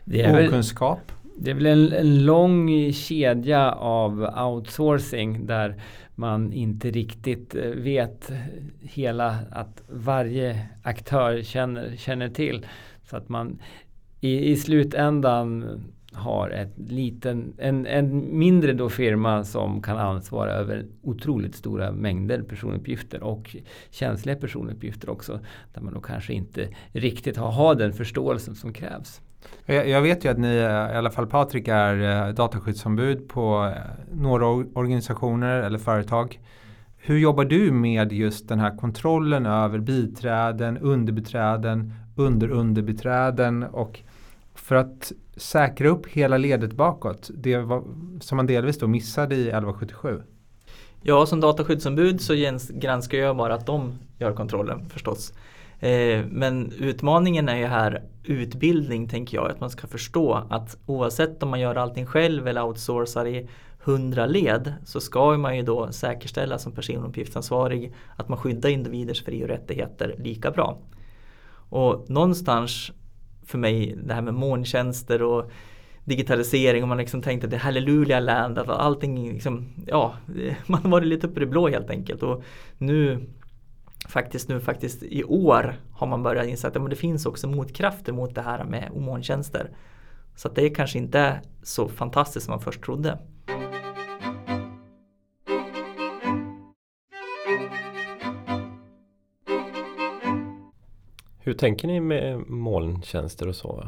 det 0.05 0.23
är 0.23 0.49
okunskap? 0.49 0.99
Väl, 0.99 1.45
det 1.45 1.51
är 1.51 1.55
väl 1.55 1.67
en, 1.67 1.93
en, 1.93 2.25
lång 2.25 2.93
kedja 2.93 3.73
av 3.73 4.23
outsourcing 4.39 5.47
där 5.47 5.83
man 6.15 6.53
inte 6.53 6.91
riktigt 6.91 7.55
eh, 7.55 7.71
vet 7.71 8.33
hela 8.81 9.39
att 9.51 9.83
varje 9.89 10.67
aktör 10.83 11.43
känner, 11.43 11.97
känner 11.97 12.29
till. 12.29 12.67
Så 13.03 13.17
att 13.17 13.29
man 13.29 13.59
i, 14.21 14.51
i 14.51 14.57
slutändan 14.57 15.81
har 16.13 16.51
ett 16.51 16.73
liten, 16.77 17.53
en, 17.59 17.87
en 17.87 18.39
mindre 18.39 18.73
då 18.73 18.89
firma 18.89 19.45
som 19.45 19.83
kan 19.83 19.99
ansvara 19.99 20.53
över 20.53 20.87
otroligt 21.03 21.55
stora 21.55 21.93
mängder 21.93 22.43
personuppgifter 22.43 23.23
och 23.23 23.57
känsliga 23.91 24.37
personuppgifter 24.37 25.11
också. 25.11 25.41
Där 25.75 25.81
man 25.81 25.95
då 25.95 26.01
kanske 26.01 26.33
inte 26.33 26.69
riktigt 26.93 27.37
har, 27.37 27.51
har 27.51 27.75
den 27.75 27.93
förståelsen 27.93 28.55
som 28.55 28.73
krävs. 28.73 29.21
Jag, 29.67 29.89
jag 29.89 30.03
vet 30.03 30.25
ju 30.25 30.29
att 30.29 30.39
ni, 30.39 30.57
eh, 30.57 30.95
i 30.95 30.97
alla 30.97 31.11
fall 31.11 31.27
Patrik, 31.27 31.69
är 31.69 32.27
eh, 32.29 32.35
dataskyddsombud 32.35 33.29
på 33.29 33.73
eh, 33.77 33.83
några 34.13 34.47
organisationer 34.47 35.63
eller 35.63 35.79
företag. 35.79 36.41
Hur 36.97 37.19
jobbar 37.19 37.45
du 37.45 37.73
med 37.73 38.13
just 38.13 38.49
den 38.49 38.61
här 38.61 38.77
kontrollen 38.77 39.47
över 39.47 39.79
biträden, 39.79 40.79
underbiträden, 40.79 41.95
underunderbiträden 42.17 43.63
och 43.63 44.01
för 44.55 44.77
att 44.77 45.13
säkra 45.41 45.89
upp 45.89 46.07
hela 46.07 46.39
ledet 46.39 46.73
bakåt. 46.73 47.31
Det 47.35 47.57
var, 47.57 47.85
som 48.21 48.37
man 48.37 48.47
delvis 48.47 48.79
då 48.79 48.87
missade 48.87 49.35
i 49.35 49.41
1177. 49.41 50.23
Ja, 51.03 51.27
som 51.27 51.41
dataskyddsombud 51.41 52.21
så 52.21 52.35
granskar 52.71 53.19
jag 53.19 53.37
bara 53.37 53.55
att 53.55 53.67
de 53.67 53.99
gör 54.19 54.33
kontrollen 54.33 54.89
förstås. 54.89 55.33
Eh, 55.81 56.25
men 56.31 56.73
utmaningen 56.73 57.49
är 57.49 57.57
ju 57.57 57.67
här 57.67 58.03
utbildning 58.25 59.09
tänker 59.09 59.37
jag, 59.37 59.51
att 59.51 59.61
man 59.61 59.71
ska 59.71 59.87
förstå 59.87 60.47
att 60.51 60.77
oavsett 60.87 61.43
om 61.43 61.49
man 61.49 61.61
gör 61.61 61.75
allting 61.75 62.07
själv 62.07 62.49
eller 62.49 62.65
outsourcar 62.65 63.27
i 63.27 63.49
hundra 63.79 64.27
led 64.27 64.75
så 64.85 65.01
ska 65.01 65.37
man 65.37 65.57
ju 65.57 65.63
då 65.63 65.93
säkerställa 65.93 66.59
som 66.59 66.73
personuppgiftsansvarig 66.73 67.93
att 68.17 68.29
man 68.29 68.39
skyddar 68.39 68.71
individers 68.71 69.25
fri 69.25 69.45
och 69.45 69.49
rättigheter 69.49 70.15
lika 70.19 70.51
bra. 70.51 70.79
Och 71.71 72.11
någonstans 72.11 72.93
för 73.51 73.59
mig 73.59 73.99
det 74.05 74.15
här 74.15 74.23
med 74.23 74.35
molntjänster 74.35 75.23
och 75.23 75.51
digitalisering 76.05 76.83
och 76.83 76.89
man 76.89 76.99
liksom 76.99 77.23
tänkte 77.23 77.47
att 77.47 77.51
det 77.51 77.57
är 77.57 77.61
halleluja 77.61 78.21
land, 78.21 78.59
att 78.59 78.69
allting 78.69 79.33
liksom, 79.33 79.69
ja, 79.87 80.15
man 80.67 80.83
har 80.83 80.91
varit 80.91 81.07
lite 81.07 81.27
uppe 81.27 81.41
i 81.41 81.45
det 81.45 81.51
blå 81.51 81.69
helt 81.69 81.91
enkelt 81.91 82.23
och 82.23 82.43
nu 82.79 83.27
faktiskt 84.09 84.49
nu 84.49 84.61
faktiskt 84.61 85.03
i 85.03 85.25
år 85.25 85.81
har 85.93 86.07
man 86.07 86.23
börjat 86.23 86.47
inse 86.47 86.69
att 86.69 86.91
det 86.91 86.97
finns 86.97 87.27
också 87.27 87.49
motkrafter 87.49 88.13
mot 88.13 88.35
det 88.35 88.43
här 88.43 88.65
med 88.65 88.93
molntjänster. 88.97 89.71
Så 90.37 90.49
att 90.49 90.55
det 90.55 90.63
är 90.63 90.75
kanske 90.75 90.99
inte 90.99 91.41
så 91.63 91.89
fantastiskt 91.89 92.47
som 92.47 92.53
man 92.53 92.61
först 92.61 92.83
trodde. 92.83 93.19
Hur 101.51 101.55
tänker 101.55 101.89
ni 101.89 102.01
med 102.01 102.49
molntjänster 102.49 103.49
och 103.49 103.57
så? 103.57 103.87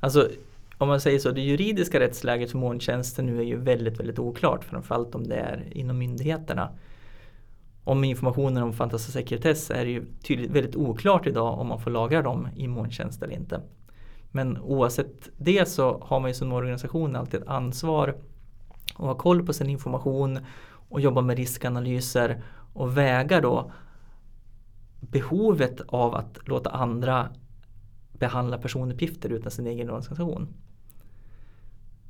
Alltså 0.00 0.28
om 0.78 0.88
man 0.88 1.00
säger 1.00 1.18
så, 1.18 1.30
det 1.30 1.40
juridiska 1.40 2.00
rättsläget 2.00 2.50
för 2.50 2.58
molntjänster 2.58 3.22
nu 3.22 3.38
är 3.38 3.44
ju 3.44 3.56
väldigt, 3.56 4.00
väldigt 4.00 4.18
oklart. 4.18 4.64
Framförallt 4.64 5.14
om 5.14 5.28
det 5.28 5.34
är 5.34 5.64
inom 5.70 5.98
myndigheterna. 5.98 6.70
Om 7.84 8.04
informationen 8.04 8.62
omfattas 8.62 9.08
av 9.08 9.10
sekretess 9.10 9.70
är 9.70 9.84
det 9.84 9.90
ju 9.90 10.04
tydligt, 10.22 10.50
väldigt 10.50 10.76
oklart 10.76 11.26
idag 11.26 11.58
om 11.58 11.66
man 11.66 11.80
får 11.80 11.90
lagra 11.90 12.22
dem 12.22 12.48
i 12.56 12.68
molntjänst 12.68 13.22
eller 13.22 13.34
inte. 13.34 13.60
Men 14.30 14.58
oavsett 14.58 15.28
det 15.36 15.68
så 15.68 15.98
har 16.02 16.20
man 16.20 16.30
ju 16.30 16.34
som 16.34 16.52
organisation 16.52 17.16
alltid 17.16 17.42
ett 17.42 17.48
ansvar 17.48 18.16
att 18.94 19.06
ha 19.06 19.14
koll 19.14 19.46
på 19.46 19.52
sin 19.52 19.70
information 19.70 20.38
och 20.88 21.00
jobba 21.00 21.20
med 21.20 21.36
riskanalyser 21.36 22.42
och 22.72 22.96
väga 22.96 23.40
då 23.40 23.72
behovet 25.10 25.80
av 25.86 26.14
att 26.14 26.38
låta 26.48 26.70
andra 26.70 27.28
behandla 28.12 28.58
personuppgifter 28.58 29.28
utan 29.28 29.50
sin 29.50 29.66
egen 29.66 29.88
organisation. 29.88 30.48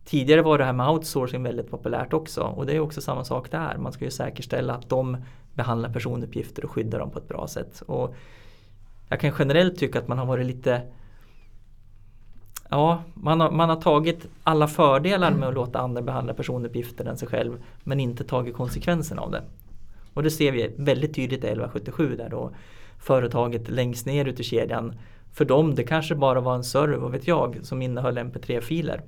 Tidigare 0.04 0.42
var 0.42 0.58
det 0.58 0.64
här 0.64 0.72
med 0.72 0.88
outsourcing 0.88 1.42
väldigt 1.42 1.70
populärt 1.70 2.12
också 2.12 2.42
och 2.42 2.66
det 2.66 2.76
är 2.76 2.80
också 2.80 3.00
samma 3.00 3.24
sak 3.24 3.50
där. 3.50 3.76
Man 3.78 3.92
ska 3.92 4.04
ju 4.04 4.10
säkerställa 4.10 4.74
att 4.74 4.88
de 4.88 5.16
behandlar 5.54 5.92
personuppgifter 5.92 6.64
och 6.64 6.70
skyddar 6.70 6.98
dem 6.98 7.10
på 7.10 7.18
ett 7.18 7.28
bra 7.28 7.46
sätt. 7.48 7.82
Och 7.86 8.14
jag 9.08 9.20
kan 9.20 9.32
generellt 9.38 9.78
tycka 9.78 9.98
att 9.98 10.08
man 10.08 10.18
har 10.18 10.26
varit 10.26 10.46
lite 10.46 10.82
Ja, 12.68 13.02
man 13.14 13.40
har, 13.40 13.50
man 13.50 13.68
har 13.68 13.76
tagit 13.76 14.26
alla 14.42 14.68
fördelar 14.68 15.30
med 15.30 15.48
att 15.48 15.54
låta 15.54 15.78
andra 15.78 16.02
behandla 16.02 16.34
personuppgifter 16.34 17.04
än 17.04 17.16
sig 17.16 17.28
själv 17.28 17.62
men 17.82 18.00
inte 18.00 18.24
tagit 18.24 18.54
konsekvenserna 18.54 19.22
av 19.22 19.30
det. 19.30 19.42
Och 20.14 20.22
det 20.22 20.30
ser 20.30 20.52
vi 20.52 20.74
väldigt 20.76 21.14
tydligt 21.14 21.44
i 21.44 21.46
1177 21.46 22.16
där 22.16 22.28
då 22.28 22.50
företaget 22.98 23.68
längst 23.68 24.06
ner 24.06 24.24
ute 24.24 24.42
i 24.42 24.44
kedjan 24.44 24.94
för 25.32 25.44
dem 25.44 25.74
det 25.74 25.82
kanske 25.82 26.14
bara 26.14 26.40
var 26.40 26.54
en 26.54 26.64
server, 26.64 26.96
vad 26.96 27.12
vet 27.12 27.28
jag, 27.28 27.58
som 27.62 27.82
innehöll 27.82 28.18
mp3-filer. 28.18 29.02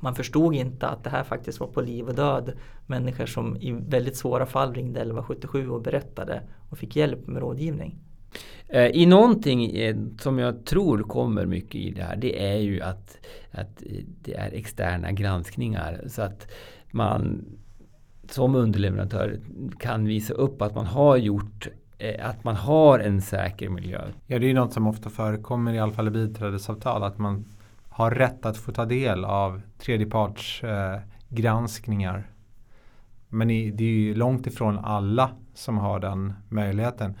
Man 0.00 0.14
förstod 0.14 0.54
inte 0.54 0.86
att 0.88 1.04
det 1.04 1.10
här 1.10 1.24
faktiskt 1.24 1.60
var 1.60 1.66
på 1.66 1.80
liv 1.80 2.08
och 2.08 2.14
död. 2.14 2.52
Människor 2.86 3.26
som 3.26 3.56
i 3.56 3.72
väldigt 3.72 4.16
svåra 4.16 4.46
fall 4.46 4.74
ringde 4.74 5.00
1177 5.00 5.68
och 5.68 5.82
berättade 5.82 6.42
och 6.70 6.78
fick 6.78 6.96
hjälp 6.96 7.26
med 7.26 7.42
rådgivning. 7.42 7.98
Eh, 8.68 8.86
I 8.86 9.06
någonting 9.06 9.76
eh, 9.76 9.96
som 10.20 10.38
jag 10.38 10.64
tror 10.64 11.02
kommer 11.02 11.46
mycket 11.46 11.74
i 11.74 11.90
det 11.90 12.02
här 12.02 12.16
det 12.16 12.52
är 12.52 12.56
ju 12.56 12.80
att, 12.80 13.18
att 13.50 13.82
eh, 13.82 14.04
det 14.22 14.34
är 14.34 14.52
externa 14.52 15.12
granskningar. 15.12 16.00
Så 16.06 16.22
att 16.22 16.48
man 16.90 17.44
som 18.30 18.54
underleverantör 18.54 19.40
kan 19.78 20.04
visa 20.04 20.34
upp 20.34 20.62
att 20.62 20.74
man 20.74 20.86
har 20.86 21.16
gjort 21.16 21.68
Eh, 21.98 22.28
att 22.28 22.44
man 22.44 22.56
har 22.56 22.98
en 22.98 23.22
säker 23.22 23.68
miljö. 23.68 24.00
Ja, 24.26 24.38
det 24.38 24.46
är 24.46 24.48
ju 24.48 24.54
något 24.54 24.72
som 24.72 24.86
ofta 24.86 25.10
förekommer 25.10 25.74
i 25.74 25.78
alla 25.78 25.92
fall 25.92 26.08
i 26.08 26.10
biträdesavtal 26.10 27.02
att 27.02 27.18
man 27.18 27.44
har 27.88 28.10
rätt 28.10 28.46
att 28.46 28.56
få 28.56 28.72
ta 28.72 28.84
del 28.84 29.24
av 29.24 29.60
tredjepartsgranskningar. 29.78 32.16
eh. 32.16 32.22
Men 33.28 33.50
i, 33.50 33.70
det 33.70 33.84
är 33.84 33.88
ju 33.88 34.14
långt 34.14 34.46
ifrån 34.46 34.78
alla 34.78 35.30
som 35.54 35.78
har 35.78 36.00
den 36.00 36.32
möjligheten. 36.48 37.14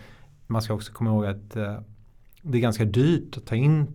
Man 0.46 0.62
ska 0.62 0.74
också 0.74 0.92
komma 0.92 1.10
ihåg 1.10 1.26
att 1.26 1.56
eh, 1.56 1.78
det 2.42 2.58
är 2.58 2.62
ganska 2.62 2.84
dyrt 2.84 3.36
att 3.36 3.46
ta 3.46 3.54
in 3.54 3.94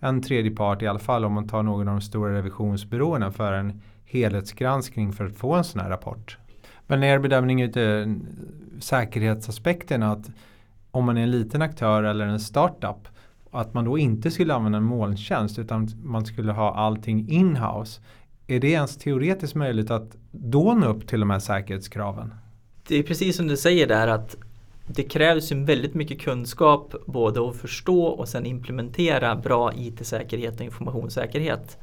en 0.00 0.22
tredjepart 0.22 0.82
i 0.82 0.86
alla 0.86 0.98
fall 0.98 1.24
om 1.24 1.32
man 1.32 1.48
tar 1.48 1.62
någon 1.62 1.88
av 1.88 1.94
de 1.94 2.00
stora 2.00 2.34
revisionsbyråerna 2.34 3.32
för 3.32 3.52
en 3.52 3.80
helhetsgranskning 4.04 5.12
för 5.12 5.26
att 5.26 5.36
få 5.36 5.54
en 5.54 5.64
sån 5.64 5.80
här 5.80 5.90
rapport. 5.90 6.38
Men 6.86 7.02
er 7.02 7.18
bedömning 7.18 7.62
ute 7.62 8.16
säkerhetsaspekten 8.80 10.02
att 10.02 10.30
om 10.90 11.04
man 11.04 11.18
är 11.18 11.22
en 11.22 11.30
liten 11.30 11.62
aktör 11.62 12.02
eller 12.02 12.26
en 12.26 12.40
startup 12.40 13.08
att 13.50 13.74
man 13.74 13.84
då 13.84 13.98
inte 13.98 14.30
skulle 14.30 14.54
använda 14.54 14.78
en 14.78 14.84
molntjänst 14.84 15.58
utan 15.58 15.88
man 16.02 16.26
skulle 16.26 16.52
ha 16.52 16.74
allting 16.74 17.28
in-house. 17.28 18.00
Är 18.46 18.60
det 18.60 18.70
ens 18.70 18.96
teoretiskt 18.96 19.54
möjligt 19.54 19.90
att 19.90 20.16
då 20.30 20.74
nå 20.74 20.86
upp 20.86 21.06
till 21.06 21.20
de 21.20 21.30
här 21.30 21.38
säkerhetskraven? 21.38 22.34
Det 22.88 22.98
är 22.98 23.02
precis 23.02 23.36
som 23.36 23.46
du 23.46 23.56
säger 23.56 23.86
där 23.86 24.08
att 24.08 24.36
det 24.86 25.02
krävs 25.02 25.52
ju 25.52 25.64
väldigt 25.64 25.94
mycket 25.94 26.20
kunskap 26.20 26.94
både 27.06 27.48
att 27.48 27.56
förstå 27.56 28.04
och 28.04 28.28
sen 28.28 28.46
implementera 28.46 29.36
bra 29.36 29.72
IT-säkerhet 29.74 30.54
och 30.54 30.66
informationssäkerhet. 30.66 31.78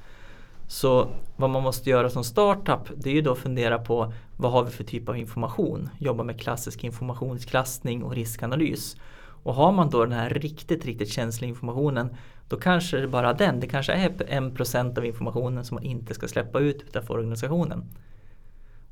Så 0.68 1.08
vad 1.36 1.50
man 1.50 1.64
måste 1.64 1.90
göra 1.90 2.10
som 2.10 2.24
startup 2.24 2.92
det 2.96 3.10
är 3.10 3.14
ju 3.14 3.22
då 3.22 3.32
att 3.32 3.38
fundera 3.38 3.80
på 3.80 4.14
vad 4.38 4.52
har 4.52 4.64
vi 4.64 4.72
för 4.72 4.84
typ 4.84 5.10
av 5.10 5.18
information? 5.18 5.90
Jobba 5.98 6.24
med 6.24 6.40
klassisk 6.40 6.84
informationsklassning 6.84 8.04
och 8.04 8.16
riskanalys. 8.16 8.98
Och 9.44 9.54
har 9.54 9.72
man 9.72 9.90
då 9.90 10.06
den 10.06 10.14
här 10.14 10.30
riktigt, 10.30 10.86
riktigt 10.86 11.10
känsliga 11.10 11.50
informationen 11.50 12.16
då 12.48 12.58
kanske 12.58 12.98
det 12.98 13.04
är 13.04 13.08
bara 13.08 13.34
den, 13.34 13.60
det 13.60 13.68
kanske 13.68 13.94
är 13.94 14.12
en 14.28 14.56
procent 14.56 14.98
av 14.98 15.06
informationen 15.06 15.66
som 15.66 15.76
man 15.76 15.84
inte 15.84 16.14
ska 16.14 16.28
släppa 16.28 16.60
ut 16.60 16.82
utanför 16.82 17.14
organisationen. 17.14 17.86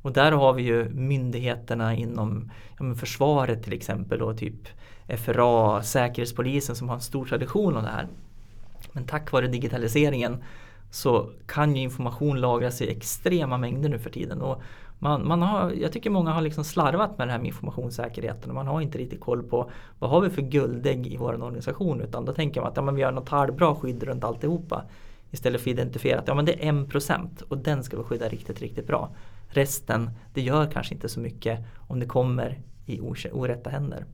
Och 0.01 0.13
där 0.13 0.31
har 0.31 0.53
vi 0.53 0.63
ju 0.63 0.89
myndigheterna 0.89 1.95
inom 1.95 2.51
ja, 2.79 2.95
försvaret 2.95 3.63
till 3.63 3.73
exempel 3.73 4.21
och 4.21 4.37
typ 4.37 4.67
FRA, 5.07 5.83
Säkerhetspolisen 5.83 6.75
som 6.75 6.89
har 6.89 6.95
en 6.95 7.01
stor 7.01 7.25
tradition 7.25 7.77
av 7.77 7.83
det 7.83 7.89
här. 7.89 8.07
Men 8.91 9.05
tack 9.05 9.31
vare 9.31 9.47
digitaliseringen 9.47 10.43
så 10.95 11.29
kan 11.45 11.75
ju 11.75 11.81
information 11.81 12.41
lagras 12.41 12.81
i 12.81 12.89
extrema 12.89 13.57
mängder 13.57 13.89
nu 13.89 13.99
för 13.99 14.09
tiden. 14.09 14.41
Och 14.41 14.61
man, 14.99 15.27
man 15.27 15.41
har, 15.41 15.71
jag 15.71 15.91
tycker 15.91 16.09
många 16.09 16.31
har 16.31 16.41
liksom 16.41 16.63
slarvat 16.63 17.17
med 17.17 17.27
det 17.27 17.31
här 17.31 17.39
med 17.39 17.47
informationssäkerheten 17.47 18.49
och 18.49 18.55
man 18.55 18.67
har 18.67 18.81
inte 18.81 18.97
riktigt 18.97 19.19
koll 19.19 19.43
på 19.43 19.69
vad 19.99 20.09
har 20.09 20.21
vi 20.21 20.29
för 20.29 20.41
guldägg 20.41 21.07
i 21.07 21.17
vår 21.17 21.33
organisation 21.33 22.01
utan 22.01 22.25
då 22.25 22.33
tänker 22.33 22.61
man 22.61 22.69
att 22.69 22.77
ja, 22.77 22.81
men 22.81 22.95
vi 22.95 23.03
har 23.03 23.11
något 23.11 23.29
halvbra 23.29 23.75
skydd 23.75 24.03
runt 24.03 24.23
alltihopa. 24.23 24.83
Istället 25.31 25.61
för 25.61 25.69
att 25.69 25.73
identifiera 25.73 26.19
att 26.19 26.27
ja, 26.27 26.35
men 26.35 26.45
det 26.45 26.65
är 26.65 26.69
en 26.69 26.89
procent 26.89 27.41
och 27.41 27.57
den 27.57 27.83
ska 27.83 27.97
vi 27.97 28.03
skydda 28.03 28.29
riktigt, 28.29 28.61
riktigt 28.61 28.87
bra. 28.87 29.09
Resten, 29.47 30.09
det 30.33 30.41
gör 30.41 30.65
kanske 30.71 30.93
inte 30.93 31.09
så 31.09 31.19
mycket 31.19 31.59
om 31.87 31.99
det 31.99 32.05
kommer 32.05 32.59
i 32.85 32.99
orätta 33.31 33.69
händer. 33.69 34.05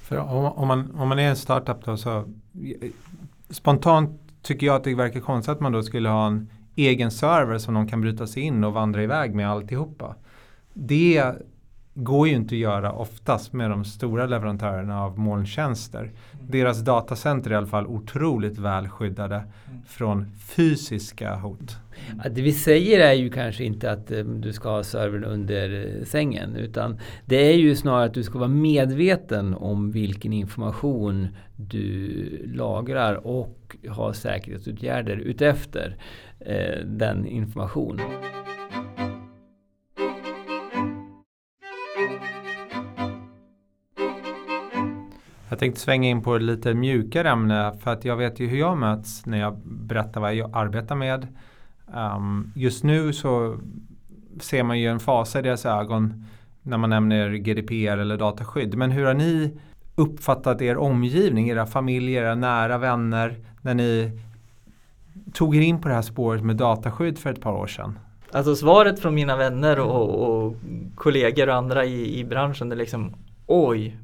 För 0.00 0.16
om, 0.16 0.44
om, 0.44 0.68
man, 0.68 0.94
om 0.96 1.08
man 1.08 1.18
är 1.18 1.28
en 1.28 1.36
startup 1.36 1.84
då 1.84 1.96
så 1.96 2.18
eh, 2.18 2.24
spontant 3.50 4.27
tycker 4.42 4.66
jag 4.66 4.76
att 4.76 4.84
det 4.84 4.94
verkar 4.94 5.20
konstigt 5.20 5.52
att 5.52 5.60
man 5.60 5.72
då 5.72 5.82
skulle 5.82 6.08
ha 6.08 6.26
en 6.26 6.50
egen 6.76 7.10
server 7.10 7.58
som 7.58 7.74
de 7.74 7.88
kan 7.88 8.00
bryta 8.00 8.26
sig 8.26 8.42
in 8.42 8.64
och 8.64 8.72
vandra 8.72 9.02
iväg 9.02 9.34
med 9.34 9.50
alltihopa. 9.50 10.14
Det 10.74 11.24
går 11.94 12.28
ju 12.28 12.34
inte 12.34 12.54
att 12.54 12.58
göra 12.58 12.92
oftast 12.92 13.52
med 13.52 13.70
de 13.70 13.84
stora 13.84 14.26
leverantörerna 14.26 15.04
av 15.04 15.18
molntjänster. 15.18 16.00
Mm. 16.00 16.14
Deras 16.50 16.80
datacenter 16.80 17.50
är 17.50 17.54
i 17.54 17.56
alla 17.56 17.66
fall 17.66 17.86
otroligt 17.86 18.58
väl 18.58 18.88
skyddade 18.88 19.36
mm. 19.36 19.82
från 19.86 20.26
fysiska 20.38 21.36
hot. 21.36 21.76
Mm. 22.12 22.34
Det 22.34 22.42
vi 22.42 22.52
säger 22.52 23.00
är 23.00 23.12
ju 23.12 23.30
kanske 23.30 23.64
inte 23.64 23.90
att 23.90 24.10
eh, 24.10 24.18
du 24.18 24.52
ska 24.52 24.68
ha 24.68 24.82
servern 24.82 25.24
under 25.24 25.86
eh, 25.86 26.04
sängen 26.04 26.56
utan 26.56 27.00
det 27.26 27.52
är 27.52 27.56
ju 27.56 27.76
snarare 27.76 28.04
att 28.04 28.14
du 28.14 28.22
ska 28.22 28.38
vara 28.38 28.48
medveten 28.48 29.54
om 29.54 29.90
vilken 29.90 30.32
information 30.32 31.28
du 31.56 32.52
lagrar 32.54 33.26
och 33.26 33.76
ha 33.88 34.12
säkerhetsåtgärder 34.12 35.16
utefter 35.16 35.96
eh, 36.40 36.84
den 36.84 37.26
informationen. 37.26 38.06
Jag 45.48 45.58
tänkte 45.58 45.80
svänga 45.80 46.08
in 46.08 46.22
på 46.22 46.36
ett 46.36 46.42
lite 46.42 46.74
mjukare 46.74 47.28
ämne 47.28 47.78
för 47.80 47.90
att 47.90 48.04
jag 48.04 48.16
vet 48.16 48.40
ju 48.40 48.46
hur 48.46 48.58
jag 48.58 48.78
möts 48.78 49.26
när 49.26 49.38
jag 49.38 49.58
berättar 49.64 50.20
vad 50.20 50.34
jag 50.34 50.50
arbetar 50.52 50.94
med. 50.94 51.26
Um, 51.94 52.52
just 52.56 52.84
nu 52.84 53.12
så 53.12 53.58
ser 54.40 54.62
man 54.62 54.78
ju 54.78 54.86
en 54.86 55.00
fasa 55.00 55.38
i 55.38 55.42
deras 55.42 55.66
ögon 55.66 56.24
när 56.62 56.78
man 56.78 56.90
nämner 56.90 57.30
GDPR 57.30 57.98
eller 57.98 58.16
dataskydd. 58.16 58.74
Men 58.74 58.90
hur 58.90 59.04
har 59.04 59.14
ni 59.14 59.58
uppfattat 59.94 60.62
er 60.62 60.76
omgivning, 60.76 61.48
era 61.48 61.66
familjer, 61.66 62.22
era 62.22 62.34
nära 62.34 62.78
vänner 62.78 63.36
när 63.62 63.74
ni 63.74 64.20
tog 65.32 65.56
er 65.56 65.60
in 65.60 65.80
på 65.80 65.88
det 65.88 65.94
här 65.94 66.02
spåret 66.02 66.44
med 66.44 66.56
dataskydd 66.56 67.18
för 67.18 67.30
ett 67.30 67.40
par 67.40 67.52
år 67.52 67.66
sedan? 67.66 67.98
Alltså 68.32 68.56
svaret 68.56 69.00
från 69.00 69.14
mina 69.14 69.36
vänner 69.36 69.80
och, 69.80 70.28
och 70.28 70.54
kollegor 70.94 71.48
och 71.48 71.54
andra 71.54 71.84
i, 71.84 72.18
i 72.18 72.24
branschen 72.24 72.72
är 72.72 72.76
liksom 72.76 73.14
Oj, 73.46 73.98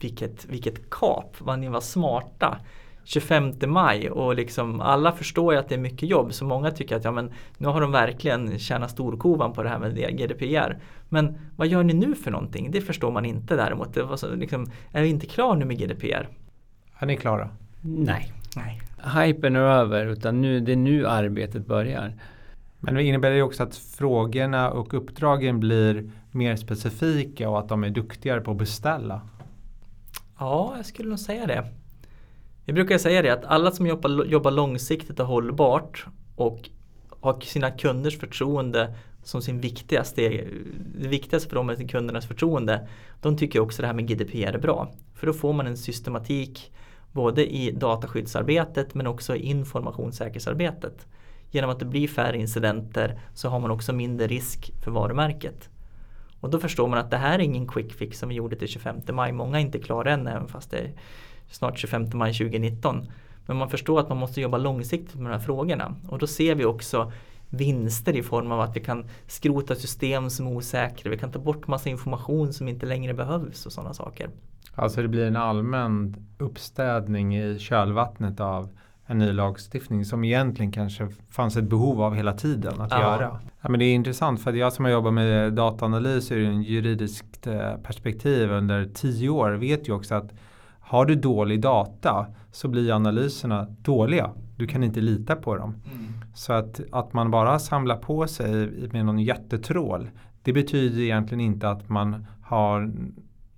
vilket, 0.00 0.44
vilket 0.44 0.90
kap, 0.90 1.36
vad 1.38 1.58
ni 1.58 1.68
var 1.68 1.80
smarta. 1.80 2.58
25 3.08 3.54
maj 3.66 4.10
och 4.10 4.34
liksom 4.34 4.80
alla 4.80 5.12
förstår 5.12 5.54
ju 5.54 5.60
att 5.60 5.68
det 5.68 5.74
är 5.74 5.78
mycket 5.78 6.08
jobb 6.08 6.32
så 6.32 6.44
många 6.44 6.70
tycker 6.70 6.96
att 6.96 7.04
ja, 7.04 7.10
men 7.10 7.32
nu 7.58 7.68
har 7.68 7.80
de 7.80 7.92
verkligen 7.92 8.58
tjänat 8.58 8.90
storkovan 8.90 9.52
på 9.52 9.62
det 9.62 9.68
här 9.68 9.78
med 9.78 10.18
GDPR. 10.18 10.78
Men 11.08 11.38
vad 11.56 11.68
gör 11.68 11.82
ni 11.82 11.94
nu 11.94 12.14
för 12.14 12.30
någonting? 12.30 12.70
Det 12.70 12.80
förstår 12.80 13.10
man 13.12 13.24
inte 13.24 13.56
däremot. 13.56 13.94
Det 13.94 14.02
var 14.02 14.16
så, 14.16 14.34
liksom, 14.34 14.70
är 14.92 15.02
vi 15.02 15.08
inte 15.08 15.26
klara 15.26 15.54
nu 15.54 15.64
med 15.64 15.78
GDPR? 15.78 16.28
Är 16.98 17.06
ni 17.06 17.16
klara? 17.16 17.48
Nej. 17.80 18.32
Nej. 18.56 18.80
Hypen 19.14 19.56
är 19.56 19.60
över 19.60 20.06
utan 20.06 20.40
nu, 20.40 20.60
det 20.60 20.72
är 20.72 20.76
nu 20.76 21.06
arbetet 21.06 21.66
börjar. 21.66 22.14
Men 22.80 22.94
det 22.94 23.02
innebär 23.02 23.30
det 23.30 23.42
också 23.42 23.62
att 23.62 23.76
frågorna 23.76 24.70
och 24.70 24.94
uppdragen 24.94 25.60
blir 25.60 26.10
mer 26.30 26.56
specifika 26.56 27.48
och 27.48 27.58
att 27.58 27.68
de 27.68 27.84
är 27.84 27.90
duktigare 27.90 28.40
på 28.40 28.50
att 28.50 28.56
beställa? 28.56 29.20
Ja, 30.38 30.74
jag 30.76 30.86
skulle 30.86 31.08
nog 31.08 31.18
säga 31.18 31.46
det. 31.46 31.64
Vi 32.66 32.72
brukar 32.72 32.98
säga 32.98 33.22
det 33.22 33.30
att 33.30 33.44
alla 33.44 33.70
som 33.70 33.86
jobbar, 33.86 34.24
jobbar 34.24 34.50
långsiktigt 34.50 35.20
och 35.20 35.26
hållbart 35.26 36.06
och 36.36 36.70
har 37.20 37.40
sina 37.40 37.70
kunders 37.70 38.18
förtroende 38.18 38.94
som 39.22 39.42
sin 39.42 39.60
viktigaste, 39.60 40.44
det 40.98 41.08
viktigaste 41.08 41.48
för 41.48 41.56
dem 41.56 41.70
är 41.70 41.88
kundernas 41.88 42.26
förtroende. 42.26 42.88
De 43.20 43.36
tycker 43.36 43.60
också 43.60 43.82
det 43.82 43.86
här 43.86 43.94
med 43.94 44.08
GDPR 44.08 44.54
är 44.54 44.58
bra. 44.58 44.92
För 45.14 45.26
då 45.26 45.32
får 45.32 45.52
man 45.52 45.66
en 45.66 45.76
systematik 45.76 46.72
både 47.12 47.46
i 47.46 47.70
dataskyddsarbetet 47.70 48.94
men 48.94 49.06
också 49.06 49.36
i 49.36 49.46
informationssäkerhetsarbetet. 49.46 51.06
Genom 51.50 51.70
att 51.70 51.78
det 51.78 51.84
blir 51.84 52.08
färre 52.08 52.38
incidenter 52.38 53.20
så 53.34 53.48
har 53.48 53.60
man 53.60 53.70
också 53.70 53.92
mindre 53.92 54.26
risk 54.26 54.72
för 54.84 54.90
varumärket. 54.90 55.70
Och 56.40 56.50
då 56.50 56.58
förstår 56.58 56.88
man 56.88 56.98
att 56.98 57.10
det 57.10 57.16
här 57.16 57.38
är 57.38 57.42
ingen 57.42 57.68
quick 57.68 57.92
fix 57.92 58.18
som 58.18 58.28
vi 58.28 58.34
gjorde 58.34 58.56
till 58.56 58.68
25 58.68 58.96
maj. 59.12 59.32
Många 59.32 59.58
är 59.58 59.62
inte 59.62 59.78
klara 59.78 60.12
än 60.12 60.26
även 60.26 60.48
fast 60.48 60.70
det 60.70 60.78
är 60.78 60.92
snart 61.50 61.78
25 61.78 62.06
maj 62.14 62.32
2019. 62.32 63.06
Men 63.46 63.56
man 63.56 63.68
förstår 63.68 64.00
att 64.00 64.08
man 64.08 64.18
måste 64.18 64.40
jobba 64.40 64.58
långsiktigt 64.58 65.14
med 65.14 65.30
de 65.30 65.32
här 65.32 65.44
frågorna. 65.44 65.94
Och 66.08 66.18
då 66.18 66.26
ser 66.26 66.54
vi 66.54 66.64
också 66.64 67.12
vinster 67.50 68.16
i 68.16 68.22
form 68.22 68.52
av 68.52 68.60
att 68.60 68.76
vi 68.76 68.80
kan 68.80 69.04
skrota 69.26 69.74
system 69.74 70.30
som 70.30 70.46
är 70.46 70.50
osäkra. 70.50 71.10
Vi 71.10 71.18
kan 71.18 71.32
ta 71.32 71.38
bort 71.38 71.66
massa 71.66 71.88
information 71.88 72.52
som 72.52 72.68
inte 72.68 72.86
längre 72.86 73.14
behövs 73.14 73.66
och 73.66 73.72
sådana 73.72 73.94
saker. 73.94 74.30
Alltså 74.74 75.02
det 75.02 75.08
blir 75.08 75.26
en 75.26 75.36
allmän 75.36 76.16
uppstädning 76.38 77.36
i 77.36 77.58
kölvattnet 77.58 78.40
av 78.40 78.68
en 79.06 79.18
ny 79.18 79.32
lagstiftning 79.32 80.04
som 80.04 80.24
egentligen 80.24 80.72
kanske 80.72 81.08
fanns 81.30 81.56
ett 81.56 81.64
behov 81.64 82.02
av 82.02 82.14
hela 82.14 82.32
tiden 82.32 82.80
att 82.80 82.90
ja. 82.90 83.00
göra. 83.00 83.40
Ja, 83.60 83.68
men 83.68 83.78
det 83.78 83.84
är 83.84 83.94
intressant 83.94 84.42
för 84.42 84.50
att 84.50 84.56
jag 84.56 84.72
som 84.72 84.84
har 84.84 84.92
jobbat 84.92 85.14
med 85.14 85.52
dataanalys 85.52 86.32
ur 86.32 86.46
en 86.46 86.62
juridiskt 86.62 87.46
eh, 87.46 87.76
perspektiv 87.82 88.50
under 88.50 88.88
tio 88.94 89.28
år 89.28 89.50
vet 89.50 89.88
ju 89.88 89.92
också 89.92 90.14
att 90.14 90.32
har 90.86 91.04
du 91.04 91.14
dålig 91.14 91.60
data 91.60 92.26
så 92.52 92.68
blir 92.68 92.92
analyserna 92.92 93.66
dåliga. 93.82 94.30
Du 94.56 94.66
kan 94.66 94.84
inte 94.84 95.00
lita 95.00 95.36
på 95.36 95.56
dem. 95.56 95.74
Mm. 95.84 96.06
Så 96.34 96.52
att, 96.52 96.80
att 96.92 97.12
man 97.12 97.30
bara 97.30 97.58
samlar 97.58 97.96
på 97.96 98.26
sig 98.26 98.70
med 98.92 99.04
någon 99.06 99.18
jättetrål 99.18 100.08
det 100.46 100.52
betyder 100.52 101.02
egentligen 101.02 101.40
inte 101.40 101.68
att 101.68 101.88
man 101.88 102.26
har 102.42 102.92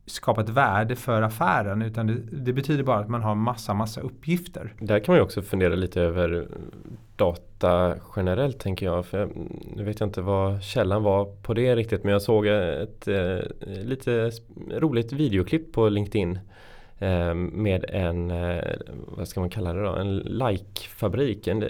skapat 0.06 0.48
värde 0.48 0.96
för 0.96 1.22
affären 1.22 1.82
utan 1.82 2.06
det, 2.06 2.14
det, 2.32 2.52
betyder 2.52 2.84
bara 2.84 2.98
att 2.98 3.08
man 3.08 3.22
har 3.22 3.34
massa, 3.34 3.74
massa 3.74 4.00
uppgifter. 4.00 4.74
Där 4.80 4.98
kan 4.98 5.12
man 5.12 5.18
ju 5.18 5.22
också 5.22 5.42
fundera 5.42 5.74
lite 5.74 6.00
över 6.00 6.48
data 7.16 7.94
generellt 8.16 8.58
tänker 8.58 8.86
jag. 8.86 9.06
För 9.06 9.28
nu 9.76 9.84
vet 9.84 10.00
jag 10.00 10.06
inte 10.06 10.20
vad 10.20 10.62
källan 10.62 11.02
var 11.02 11.24
på 11.24 11.54
det 11.54 11.76
riktigt 11.76 12.04
men 12.04 12.12
jag 12.12 12.22
såg 12.22 12.46
ett 12.46 13.08
eh, 13.08 13.38
lite 13.84 14.30
roligt 14.70 15.12
videoklipp 15.12 15.72
på 15.72 15.88
LinkedIn 15.88 16.32
eh, 16.32 16.40
Eh, 16.98 17.34
med 17.34 17.84
en, 17.88 18.30
eh, 18.30 18.74
vad 18.88 19.28
ska 19.28 19.40
man 19.40 19.50
kalla 19.50 19.72
det 19.72 19.82
då, 19.82 19.96
en 19.96 20.18
like-fabrik. 20.18 21.46
En, 21.46 21.62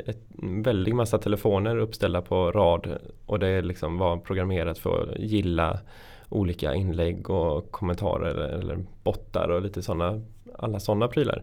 en 0.42 0.62
väldig 0.62 0.94
massa 0.94 1.18
telefoner 1.18 1.76
uppställda 1.76 2.22
på 2.22 2.52
rad 2.52 2.98
och 3.26 3.38
det 3.38 3.62
liksom 3.62 3.98
var 3.98 4.16
programmerat 4.16 4.78
för 4.78 5.12
att 5.12 5.18
gilla 5.18 5.78
olika 6.28 6.74
inlägg 6.74 7.30
och 7.30 7.70
kommentarer 7.70 8.34
eller 8.34 8.78
bottar 9.02 9.48
och 9.48 9.62
lite 9.62 9.82
sådana 9.82 10.22
alla 10.58 10.80
sådana 10.80 11.08
prylar. 11.08 11.42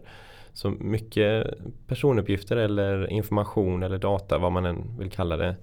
Så 0.52 0.70
mycket 0.70 1.46
personuppgifter 1.86 2.56
eller 2.56 3.10
information 3.10 3.82
eller 3.82 3.98
data 3.98 4.38
vad 4.38 4.52
man 4.52 4.66
än 4.66 4.98
vill 4.98 5.10
kalla 5.10 5.36
det. 5.36 5.56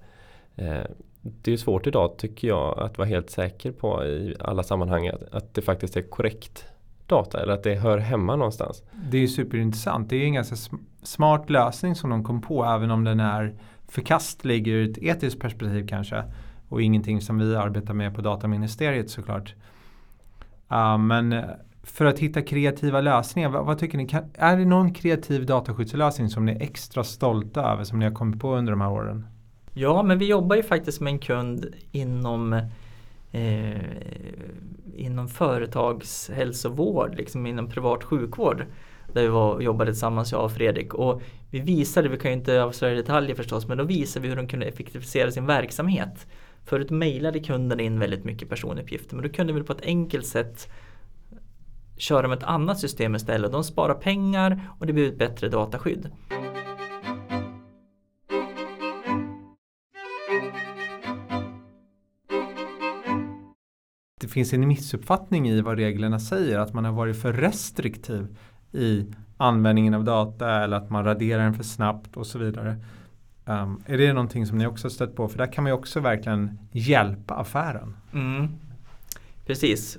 Eh, 0.56 0.84
det 1.20 1.52
är 1.52 1.56
svårt 1.56 1.86
idag 1.86 2.16
tycker 2.16 2.48
jag 2.48 2.78
att 2.78 2.98
vara 2.98 3.08
helt 3.08 3.30
säker 3.30 3.72
på 3.72 4.04
i 4.04 4.34
alla 4.38 4.62
sammanhang 4.62 5.08
att, 5.08 5.22
att 5.34 5.54
det 5.54 5.62
faktiskt 5.62 5.96
är 5.96 6.02
korrekt 6.02 6.66
data 7.06 7.42
eller 7.42 7.52
att 7.52 7.62
det 7.62 7.74
hör 7.74 7.98
hemma 7.98 8.36
någonstans. 8.36 8.82
Det 9.10 9.18
är 9.18 9.26
superintressant. 9.26 10.10
Det 10.10 10.16
är 10.16 10.24
en 10.24 10.34
ganska 10.34 10.56
smart 11.02 11.50
lösning 11.50 11.94
som 11.94 12.10
de 12.10 12.24
kom 12.24 12.42
på 12.42 12.64
även 12.64 12.90
om 12.90 13.04
den 13.04 13.20
är 13.20 13.54
förkastlig 13.88 14.68
ur 14.68 14.90
ett 14.90 14.98
etiskt 14.98 15.40
perspektiv 15.40 15.86
kanske 15.86 16.24
och 16.68 16.82
ingenting 16.82 17.20
som 17.20 17.38
vi 17.38 17.56
arbetar 17.56 17.94
med 17.94 18.14
på 18.14 18.20
dataministeriet 18.20 19.10
såklart. 19.10 19.54
Uh, 20.72 20.98
men 20.98 21.44
för 21.82 22.04
att 22.04 22.18
hitta 22.18 22.42
kreativa 22.42 23.00
lösningar, 23.00 23.48
vad, 23.48 23.66
vad, 23.66 23.78
tycker 23.78 23.98
ni? 23.98 24.08
Kan, 24.08 24.24
är 24.34 24.56
det 24.56 24.64
någon 24.64 24.94
kreativ 24.94 25.46
dataskyddslösning 25.46 26.28
som 26.28 26.44
ni 26.44 26.52
är 26.52 26.62
extra 26.62 27.04
stolta 27.04 27.62
över 27.72 27.84
som 27.84 27.98
ni 27.98 28.04
har 28.04 28.12
kommit 28.12 28.40
på 28.40 28.54
under 28.54 28.72
de 28.72 28.80
här 28.80 28.90
åren? 28.90 29.26
Ja, 29.72 30.02
men 30.02 30.18
vi 30.18 30.26
jobbar 30.26 30.56
ju 30.56 30.62
faktiskt 30.62 31.00
med 31.00 31.10
en 31.10 31.18
kund 31.18 31.66
inom 31.90 32.60
eh, 33.34 33.80
inom 34.94 35.28
företagshälsovård, 35.28 37.14
liksom 37.16 37.46
inom 37.46 37.68
privat 37.68 38.04
sjukvård. 38.04 38.66
Där 39.12 39.22
vi 39.22 39.28
var, 39.28 39.60
jobbade 39.60 39.90
tillsammans, 39.90 40.32
jag 40.32 40.44
och 40.44 40.52
Fredrik. 40.52 40.94
Och 40.94 41.22
vi 41.50 41.60
visade, 41.60 42.08
vi 42.08 42.18
kan 42.18 42.30
ju 42.30 42.36
inte 42.36 42.62
avslöja 42.62 42.94
detaljer 42.94 43.34
förstås, 43.34 43.68
men 43.68 43.78
då 43.78 43.84
visade 43.84 44.22
vi 44.22 44.28
hur 44.28 44.36
de 44.36 44.48
kunde 44.48 44.66
effektivisera 44.66 45.30
sin 45.30 45.46
verksamhet. 45.46 46.26
Förut 46.64 46.90
mejlade 46.90 47.40
kunderna 47.40 47.82
in 47.82 47.98
väldigt 47.98 48.24
mycket 48.24 48.48
personuppgifter 48.48 49.16
men 49.16 49.22
då 49.26 49.32
kunde 49.32 49.52
vi 49.52 49.62
på 49.62 49.72
ett 49.72 49.84
enkelt 49.84 50.26
sätt 50.26 50.68
köra 51.96 52.28
med 52.28 52.38
ett 52.38 52.44
annat 52.44 52.78
system 52.78 53.14
istället. 53.14 53.52
De 53.52 53.64
sparar 53.64 53.94
pengar 53.94 54.60
och 54.78 54.86
det 54.86 54.92
blir 54.92 55.08
ett 55.08 55.18
bättre 55.18 55.48
dataskydd. 55.48 56.10
Finns 64.34 64.52
en 64.52 64.68
missuppfattning 64.68 65.48
i 65.48 65.60
vad 65.60 65.78
reglerna 65.78 66.20
säger, 66.20 66.58
att 66.58 66.74
man 66.74 66.84
har 66.84 66.92
varit 66.92 67.16
för 67.16 67.32
restriktiv 67.32 68.36
i 68.72 69.06
användningen 69.36 69.94
av 69.94 70.04
data 70.04 70.64
eller 70.64 70.76
att 70.76 70.90
man 70.90 71.04
raderar 71.04 71.42
den 71.42 71.54
för 71.54 71.64
snabbt 71.64 72.16
och 72.16 72.26
så 72.26 72.38
vidare. 72.38 72.76
Um, 73.44 73.82
är 73.86 73.98
det 73.98 74.12
någonting 74.12 74.46
som 74.46 74.58
ni 74.58 74.66
också 74.66 74.90
stött 74.90 75.16
på? 75.16 75.28
För 75.28 75.38
där 75.38 75.52
kan 75.52 75.64
man 75.64 75.70
ju 75.70 75.74
också 75.74 76.00
verkligen 76.00 76.58
hjälpa 76.72 77.34
affären. 77.34 77.96
Mm. 78.12 78.48
Precis. 79.46 79.98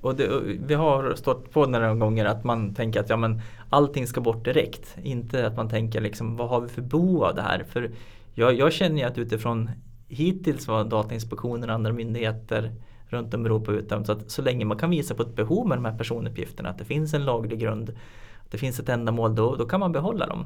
Och 0.00 0.16
det, 0.16 0.28
vi 0.66 0.74
har 0.74 1.14
stått 1.14 1.52
på 1.52 1.66
några 1.66 1.94
gånger 1.94 2.24
att 2.24 2.44
man 2.44 2.74
tänker 2.74 3.00
att 3.00 3.10
ja, 3.10 3.16
men 3.16 3.40
allting 3.70 4.06
ska 4.06 4.20
bort 4.20 4.44
direkt. 4.44 4.98
Inte 5.02 5.46
att 5.46 5.56
man 5.56 5.68
tänker 5.68 6.00
liksom, 6.00 6.36
vad 6.36 6.48
har 6.48 6.60
vi 6.60 6.68
för 6.68 6.82
bo 6.82 7.24
av 7.24 7.34
det 7.34 7.42
här? 7.42 7.64
För 7.68 7.90
jag, 8.34 8.54
jag 8.54 8.72
känner 8.72 8.96
ju 8.96 9.02
att 9.02 9.18
utifrån 9.18 9.70
hittills 10.08 10.68
vad 10.68 10.88
Datainspektionen 10.88 11.68
och 11.68 11.74
andra 11.74 11.92
myndigheter 11.92 12.72
runt 13.12 13.34
om 13.34 13.42
i 13.42 13.44
Europa 13.46 13.72
utdömt. 13.72 14.06
Så 14.06 14.12
att 14.12 14.30
så 14.30 14.42
länge 14.42 14.64
man 14.64 14.78
kan 14.78 14.90
visa 14.90 15.14
på 15.14 15.22
ett 15.22 15.36
behov 15.36 15.68
med 15.68 15.78
de 15.78 15.84
här 15.84 15.98
personuppgifterna, 15.98 16.68
att 16.68 16.78
det 16.78 16.84
finns 16.84 17.14
en 17.14 17.24
laglig 17.24 17.58
grund, 17.58 17.88
att 18.44 18.50
det 18.50 18.58
finns 18.58 18.80
ett 18.80 18.88
ändamål, 18.88 19.34
då, 19.34 19.56
då 19.56 19.66
kan 19.66 19.80
man 19.80 19.92
behålla 19.92 20.26
dem. 20.26 20.44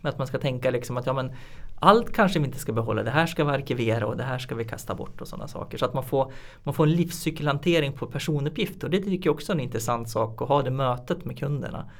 Men 0.00 0.12
att 0.12 0.18
man 0.18 0.26
ska 0.26 0.38
tänka 0.38 0.70
liksom 0.70 0.96
att 0.96 1.06
ja, 1.06 1.12
men 1.12 1.32
allt 1.78 2.12
kanske 2.12 2.38
vi 2.38 2.46
inte 2.46 2.58
ska 2.58 2.72
behålla, 2.72 3.02
det 3.02 3.10
här 3.10 3.26
ska 3.26 3.44
vi 3.44 3.50
arkivera 3.50 4.06
och 4.06 4.16
det 4.16 4.22
här 4.22 4.38
ska 4.38 4.54
vi 4.54 4.64
kasta 4.64 4.94
bort 4.94 5.20
och 5.20 5.28
sådana 5.28 5.48
saker. 5.48 5.78
Så 5.78 5.84
att 5.84 5.94
man 5.94 6.04
får, 6.04 6.32
man 6.62 6.74
får 6.74 6.84
en 6.84 6.92
livscykelhantering 6.92 7.92
på 7.92 8.06
personuppgifter 8.06 8.86
och 8.86 8.90
det 8.90 9.00
tycker 9.00 9.28
jag 9.28 9.34
också 9.34 9.52
är 9.52 9.56
en 9.56 9.60
intressant 9.60 10.10
sak 10.10 10.42
att 10.42 10.48
ha 10.48 10.62
det 10.62 10.70
mötet 10.70 11.24
med 11.24 11.38
kunderna. 11.38 11.90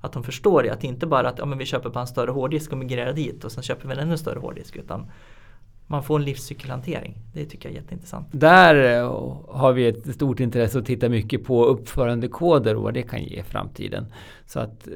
Att 0.00 0.12
de 0.12 0.22
förstår 0.22 0.62
det, 0.62 0.70
att 0.70 0.80
det 0.80 0.86
inte 0.86 1.06
bara 1.06 1.28
att 1.28 1.38
ja, 1.38 1.44
men 1.44 1.58
vi 1.58 1.66
köper 1.66 1.90
på 1.90 1.98
en 1.98 2.06
större 2.06 2.30
hårddisk 2.30 2.72
och 2.72 2.78
migrerar 2.78 3.12
dit 3.12 3.44
och 3.44 3.52
sen 3.52 3.62
köper 3.62 3.88
vi 3.88 3.94
en 3.94 4.00
ännu 4.00 4.18
större 4.18 4.38
hårddisk. 4.38 4.76
Utan 4.76 5.10
man 5.92 6.02
får 6.02 6.18
en 6.18 6.24
livscykelhantering. 6.24 7.18
Det 7.32 7.44
tycker 7.44 7.68
jag 7.68 7.76
är 7.76 7.80
jätteintressant. 7.80 8.26
Där 8.30 9.00
eh, 9.00 9.36
har 9.48 9.72
vi 9.72 9.86
ett 9.86 10.14
stort 10.14 10.40
intresse 10.40 10.78
att 10.78 10.86
titta 10.86 11.08
mycket 11.08 11.44
på 11.44 11.64
uppförandekoder 11.64 12.76
och 12.76 12.82
vad 12.82 12.94
det 12.94 13.02
kan 13.02 13.22
ge 13.22 13.40
i 13.40 13.42
framtiden. 13.42 14.06
Så 14.46 14.60
att 14.60 14.88
eh, 14.88 14.92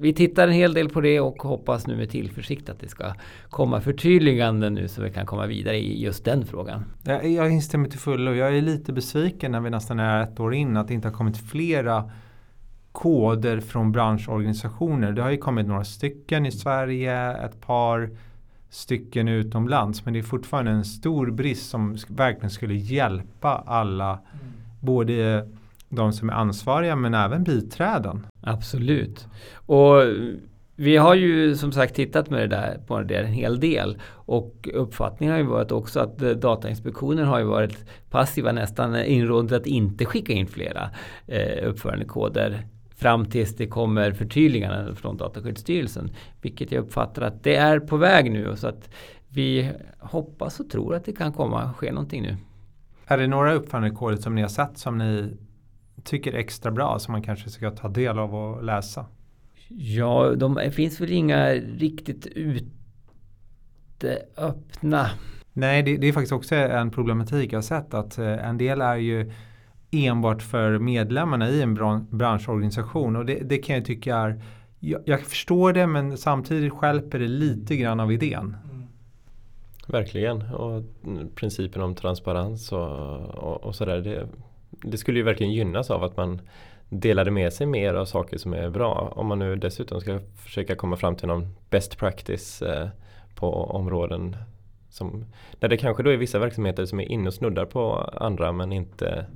vi 0.00 0.14
tittar 0.14 0.48
en 0.48 0.54
hel 0.54 0.74
del 0.74 0.88
på 0.88 1.00
det 1.00 1.20
och 1.20 1.42
hoppas 1.42 1.86
nu 1.86 1.96
med 1.96 2.10
tillförsikt 2.10 2.68
att 2.68 2.80
det 2.80 2.88
ska 2.88 3.12
komma 3.50 3.80
förtydliganden 3.80 4.74
nu 4.74 4.88
så 4.88 5.02
vi 5.02 5.10
kan 5.10 5.26
komma 5.26 5.46
vidare 5.46 5.76
i 5.76 6.02
just 6.02 6.24
den 6.24 6.46
frågan. 6.46 6.84
Jag, 7.04 7.30
jag 7.30 7.50
instämmer 7.50 7.88
till 7.88 7.98
fullo. 7.98 8.34
Jag 8.34 8.56
är 8.56 8.62
lite 8.62 8.92
besviken 8.92 9.52
när 9.52 9.60
vi 9.60 9.70
nästan 9.70 10.00
är 10.00 10.22
ett 10.22 10.40
år 10.40 10.54
in 10.54 10.76
att 10.76 10.88
det 10.88 10.94
inte 10.94 11.08
har 11.08 11.14
kommit 11.14 11.36
flera 11.36 12.10
koder 12.92 13.60
från 13.60 13.92
branschorganisationer. 13.92 15.12
Det 15.12 15.22
har 15.22 15.30
ju 15.30 15.38
kommit 15.38 15.66
några 15.66 15.84
stycken 15.84 16.46
i 16.46 16.52
Sverige, 16.52 17.32
ett 17.32 17.60
par 17.60 18.10
stycken 18.70 19.28
utomlands. 19.28 20.04
Men 20.04 20.14
det 20.14 20.20
är 20.20 20.22
fortfarande 20.22 20.70
en 20.70 20.84
stor 20.84 21.30
brist 21.30 21.70
som 21.70 21.96
verkligen 22.08 22.50
skulle 22.50 22.74
hjälpa 22.74 23.64
alla. 23.66 24.10
Mm. 24.10 24.20
Både 24.80 25.48
de 25.88 26.12
som 26.12 26.28
är 26.28 26.34
ansvariga 26.34 26.96
men 26.96 27.14
även 27.14 27.44
biträden. 27.44 28.26
Absolut. 28.40 29.28
Och 29.54 30.02
vi 30.76 30.96
har 30.96 31.14
ju 31.14 31.56
som 31.56 31.72
sagt 31.72 31.94
tittat 31.94 32.30
med 32.30 32.40
det 32.40 32.56
där, 32.56 32.80
på 32.86 33.02
det 33.02 33.14
en 33.14 33.32
hel 33.32 33.60
del 33.60 33.98
och 34.08 34.68
uppfattningen 34.74 35.32
har 35.32 35.38
ju 35.38 35.46
varit 35.46 35.72
också 35.72 36.00
att 36.00 36.18
Datainspektionen 36.18 37.26
har 37.26 37.38
ju 37.38 37.44
varit 37.44 37.84
passiva 38.10 38.52
nästan 38.52 39.04
inrådet 39.04 39.52
att 39.52 39.66
inte 39.66 40.04
skicka 40.04 40.32
in 40.32 40.46
flera 40.46 40.90
eh, 41.26 41.68
uppförandekoder 41.68 42.66
fram 43.00 43.24
tills 43.24 43.56
det 43.56 43.66
kommer 43.66 44.12
förtydliganden 44.12 44.96
från 44.96 45.16
Dataskyddsstyrelsen. 45.16 46.10
Vilket 46.42 46.72
jag 46.72 46.84
uppfattar 46.84 47.22
att 47.22 47.42
det 47.42 47.56
är 47.56 47.80
på 47.80 47.96
väg 47.96 48.32
nu 48.32 48.56
så 48.56 48.68
att 48.68 48.90
vi 49.28 49.70
hoppas 49.98 50.60
och 50.60 50.70
tror 50.70 50.94
att 50.94 51.04
det 51.04 51.12
kan 51.12 51.32
komma 51.32 51.74
ske 51.74 51.92
någonting 51.92 52.22
nu. 52.22 52.36
Är 53.06 53.18
det 53.18 53.26
några 53.26 53.52
uppförandekoder 53.52 54.16
som 54.16 54.34
ni 54.34 54.42
har 54.42 54.48
sett 54.48 54.78
som 54.78 54.98
ni 54.98 55.36
tycker 56.04 56.32
är 56.32 56.38
extra 56.38 56.70
bra 56.70 56.98
som 56.98 57.12
man 57.12 57.22
kanske 57.22 57.50
ska 57.50 57.70
ta 57.70 57.88
del 57.88 58.18
av 58.18 58.34
och 58.34 58.64
läsa? 58.64 59.06
Ja, 59.68 60.34
de 60.36 60.70
finns 60.72 61.00
väl 61.00 61.12
inga 61.12 61.50
riktigt 61.54 62.26
ute 62.26 64.18
öppna. 64.36 65.10
Nej, 65.52 65.82
det, 65.82 65.96
det, 65.96 66.06
är 66.06 66.12
faktiskt 66.12 66.32
också 66.32 66.54
en 66.54 66.90
problematik 66.90 67.52
jag 67.52 67.56
har 67.56 67.62
sett 67.62 67.94
att 67.94 68.18
eh, 68.18 68.48
en 68.48 68.58
del 68.58 68.80
är 68.80 68.96
ju 68.96 69.32
enbart 69.90 70.42
för 70.42 70.78
medlemmarna 70.78 71.48
i 71.48 71.62
en 71.62 71.74
branschorganisation 72.10 73.16
och 73.16 73.26
det, 73.26 73.34
det 73.34 73.58
kan 73.58 73.76
jag 73.76 73.84
tycka 73.84 74.16
är 74.16 74.42
jag, 74.80 75.00
jag, 75.04 75.20
förstår 75.20 75.72
det 75.72 75.86
men 75.86 76.18
samtidigt 76.18 76.72
skälper 76.72 77.18
det 77.18 77.28
lite 77.28 77.76
grann 77.76 78.00
av 78.00 78.12
idén. 78.12 78.56
Mm. 78.70 78.86
Verkligen 79.86 80.42
och 80.42 80.82
principen 81.34 81.82
om 81.82 81.94
transparens 81.94 82.72
och, 82.72 82.88
och, 83.20 83.64
och 83.64 83.74
sådär 83.74 84.00
det, 84.00 84.28
det 84.70 84.98
skulle 84.98 85.18
ju 85.18 85.24
verkligen 85.24 85.52
gynnas 85.52 85.90
av 85.90 86.04
att 86.04 86.16
man 86.16 86.40
delade 86.88 87.30
med 87.30 87.52
sig 87.52 87.66
mer 87.66 87.94
av 87.94 88.04
saker 88.04 88.38
som 88.38 88.52
är 88.52 88.70
bra. 88.70 89.12
Om 89.16 89.26
man 89.26 89.38
nu 89.38 89.56
dessutom 89.56 90.00
ska 90.00 90.20
försöka 90.36 90.76
komma 90.76 90.96
fram 90.96 91.16
till 91.16 91.28
någon 91.28 91.56
best 91.70 91.98
practice 91.98 92.62
eh, 92.62 92.88
på 93.34 93.54
områden 93.64 94.36
som, 94.88 95.24
där 95.58 95.68
det 95.68 95.76
kanske 95.76 96.02
då 96.02 96.10
är 96.10 96.16
vissa 96.16 96.38
verksamheter 96.38 96.84
som 96.84 97.00
är 97.00 97.04
inne 97.04 97.26
och 97.26 97.34
snuddar 97.34 97.64
på 97.64 97.94
andra 98.20 98.52
men 98.52 98.72
inte 98.72 99.26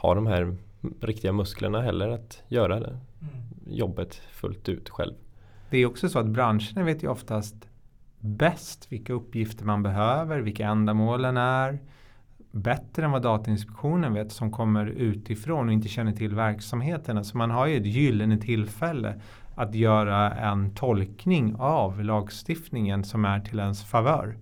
har 0.00 0.14
de 0.14 0.26
här 0.26 0.56
riktiga 1.00 1.32
musklerna 1.32 1.80
heller 1.80 2.08
att 2.08 2.42
göra 2.48 2.80
det 2.80 2.88
mm. 2.88 3.34
jobbet 3.66 4.14
fullt 4.14 4.68
ut 4.68 4.88
själv. 4.88 5.14
Det 5.70 5.78
är 5.78 5.86
också 5.86 6.08
så 6.08 6.18
att 6.18 6.26
branscherna 6.26 6.82
vet 6.82 7.02
ju 7.02 7.08
oftast 7.08 7.68
bäst 8.18 8.92
vilka 8.92 9.12
uppgifter 9.12 9.64
man 9.64 9.82
behöver, 9.82 10.40
vilka 10.40 10.66
ändamålen 10.66 11.36
är 11.36 11.78
bättre 12.50 13.04
än 13.04 13.10
vad 13.10 13.22
Datainspektionen 13.22 14.14
vet 14.14 14.32
som 14.32 14.50
kommer 14.50 14.86
utifrån 14.86 15.66
och 15.66 15.72
inte 15.72 15.88
känner 15.88 16.12
till 16.12 16.34
verksamheterna. 16.34 17.24
Så 17.24 17.38
man 17.38 17.50
har 17.50 17.66
ju 17.66 17.76
ett 17.76 17.86
gyllene 17.86 18.38
tillfälle 18.38 19.20
att 19.54 19.74
göra 19.74 20.30
en 20.30 20.74
tolkning 20.74 21.54
av 21.58 22.04
lagstiftningen 22.04 23.04
som 23.04 23.24
är 23.24 23.40
till 23.40 23.58
ens 23.58 23.84
favör. 23.84 24.36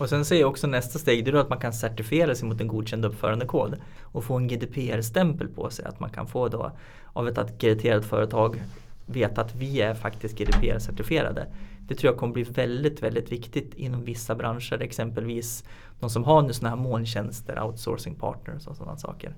Och 0.00 0.08
sen 0.08 0.24
säger 0.24 0.44
också 0.44 0.66
nästa 0.66 0.98
steg 0.98 1.24
det 1.24 1.30
är 1.30 1.34
att 1.34 1.48
man 1.48 1.58
kan 1.58 1.72
certifiera 1.72 2.34
sig 2.34 2.48
mot 2.48 2.60
en 2.60 2.68
godkänd 2.68 3.04
uppförandekod 3.04 3.76
och 4.02 4.24
få 4.24 4.36
en 4.36 4.48
GDPR-stämpel 4.48 5.48
på 5.48 5.70
sig. 5.70 5.84
Att 5.84 6.00
man 6.00 6.10
kan 6.10 6.26
få 6.26 6.48
då 6.48 6.72
av 7.12 7.28
ett 7.28 7.38
ackrediterat 7.38 8.04
företag 8.04 8.62
veta 9.06 9.40
att 9.40 9.54
vi 9.54 9.80
är 9.80 9.94
faktiskt 9.94 10.38
GDPR-certifierade. 10.38 11.46
Det 11.80 11.94
tror 11.94 12.12
jag 12.12 12.18
kommer 12.18 12.34
bli 12.34 12.42
väldigt, 12.42 13.02
väldigt 13.02 13.32
viktigt 13.32 13.74
inom 13.74 14.04
vissa 14.04 14.34
branscher. 14.34 14.82
Exempelvis 14.82 15.64
de 16.00 16.10
som 16.10 16.24
har 16.24 16.42
nu 16.42 16.52
sådana 16.52 16.76
här 16.76 16.82
molntjänster, 16.82 17.62
outsourcing 17.62 18.14
partners 18.14 18.66
och 18.66 18.76
sådana 18.76 18.96
saker. 18.96 19.34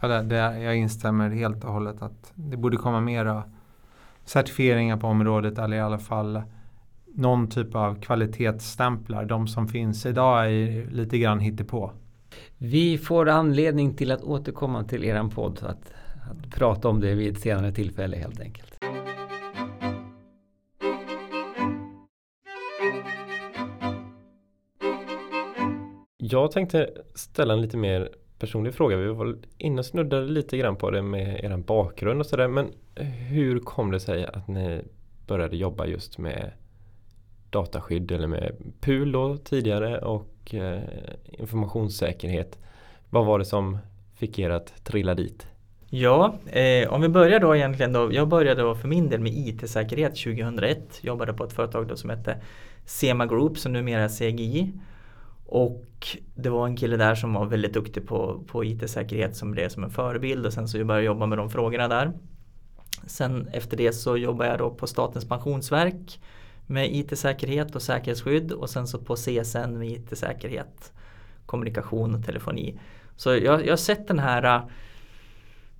Ja, 0.00 0.08
det, 0.08 0.22
det, 0.22 0.36
jag 0.36 0.76
instämmer 0.76 1.30
helt 1.30 1.64
och 1.64 1.72
hållet 1.72 2.02
att 2.02 2.32
det 2.34 2.56
borde 2.56 2.76
komma 2.76 3.00
mera 3.00 3.42
certifieringar 4.24 4.96
på 4.96 5.06
området 5.06 5.58
eller 5.58 5.76
i 5.76 5.80
alla 5.80 5.98
fall 5.98 6.42
någon 7.18 7.48
typ 7.48 7.74
av 7.74 8.00
kvalitetsstämplar. 8.00 9.24
De 9.24 9.48
som 9.48 9.68
finns 9.68 10.06
idag 10.06 10.46
är 10.46 10.90
lite 10.90 11.18
grann 11.18 11.40
hittepå. 11.40 11.92
Vi 12.58 12.98
får 12.98 13.28
anledning 13.28 13.94
till 13.94 14.12
att 14.12 14.22
återkomma 14.22 14.84
till 14.84 15.04
eran 15.04 15.30
podd 15.30 15.58
att, 15.62 15.92
att 16.30 16.50
prata 16.50 16.88
om 16.88 17.00
det 17.00 17.14
vid 17.14 17.32
ett 17.32 17.40
senare 17.40 17.72
tillfälle 17.72 18.16
helt 18.16 18.40
enkelt. 18.40 18.78
Jag 26.16 26.50
tänkte 26.50 26.90
ställa 27.14 27.54
en 27.54 27.62
lite 27.62 27.76
mer 27.76 28.08
personlig 28.38 28.74
fråga. 28.74 28.96
Vi 28.96 29.06
var 29.06 29.38
inne 29.58 29.78
och 29.78 29.86
snuddade 29.86 30.26
lite 30.26 30.56
grann 30.56 30.76
på 30.76 30.90
det 30.90 31.02
med 31.02 31.44
er 31.44 31.56
bakgrund 31.56 32.20
och 32.20 32.26
sådär. 32.26 32.48
Men 32.48 32.66
hur 33.28 33.60
kom 33.60 33.90
det 33.90 34.00
sig 34.00 34.26
att 34.26 34.48
ni 34.48 34.82
började 35.26 35.56
jobba 35.56 35.86
just 35.86 36.18
med 36.18 36.52
dataskydd 37.50 38.12
eller 38.12 38.26
med 38.26 38.52
PUL 38.80 39.12
då 39.12 39.36
tidigare 39.36 39.98
och 39.98 40.54
eh, 40.54 40.80
informationssäkerhet. 41.32 42.58
Vad 43.10 43.26
var 43.26 43.38
det 43.38 43.44
som 43.44 43.78
fick 44.14 44.38
er 44.38 44.50
att 44.50 44.84
trilla 44.84 45.14
dit? 45.14 45.46
Ja, 45.90 46.34
eh, 46.46 46.92
om 46.92 47.00
vi 47.00 47.08
börjar 47.08 47.40
då 47.40 47.56
egentligen 47.56 47.92
då. 47.92 48.12
Jag 48.12 48.28
började 48.28 48.62
då 48.62 48.74
för 48.74 48.88
min 48.88 49.08
del 49.08 49.20
med 49.20 49.32
IT-säkerhet 49.32 50.16
2001. 50.16 50.98
Jobbade 51.00 51.32
på 51.32 51.44
ett 51.44 51.52
företag 51.52 51.88
då 51.88 51.96
som 51.96 52.10
hette 52.10 52.40
Sema 52.84 53.26
Group 53.26 53.58
som 53.58 53.72
numera 53.72 54.02
är 54.02 54.08
CGI. 54.08 54.72
Och 55.46 55.86
det 56.34 56.50
var 56.50 56.66
en 56.66 56.76
kille 56.76 56.96
där 56.96 57.14
som 57.14 57.34
var 57.34 57.46
väldigt 57.46 57.74
duktig 57.74 58.06
på, 58.06 58.40
på 58.46 58.64
IT-säkerhet 58.64 59.36
som 59.36 59.50
blev 59.50 59.68
som 59.68 59.84
en 59.84 59.90
förebild 59.90 60.46
och 60.46 60.52
sen 60.52 60.68
så 60.68 60.76
började 60.76 60.94
jag 60.94 61.04
jobba 61.04 61.26
med 61.26 61.38
de 61.38 61.50
frågorna 61.50 61.88
där. 61.88 62.12
Sen 63.06 63.48
efter 63.52 63.76
det 63.76 63.92
så 63.92 64.16
jobbade 64.16 64.50
jag 64.50 64.58
då 64.58 64.70
på 64.70 64.86
Statens 64.86 65.28
pensionsverk 65.28 66.20
med 66.70 66.96
IT-säkerhet 66.96 67.76
och 67.76 67.82
säkerhetsskydd 67.82 68.52
och 68.52 68.70
sen 68.70 68.86
så 68.86 68.98
på 68.98 69.16
CSN 69.16 69.78
med 69.78 69.88
IT-säkerhet, 69.88 70.92
kommunikation 71.46 72.14
och 72.14 72.24
telefoni. 72.24 72.78
Så 73.16 73.30
jag, 73.30 73.66
jag 73.66 73.72
har 73.72 73.76
sett 73.76 74.08
den 74.08 74.18
här 74.18 74.56
äh, 74.56 74.62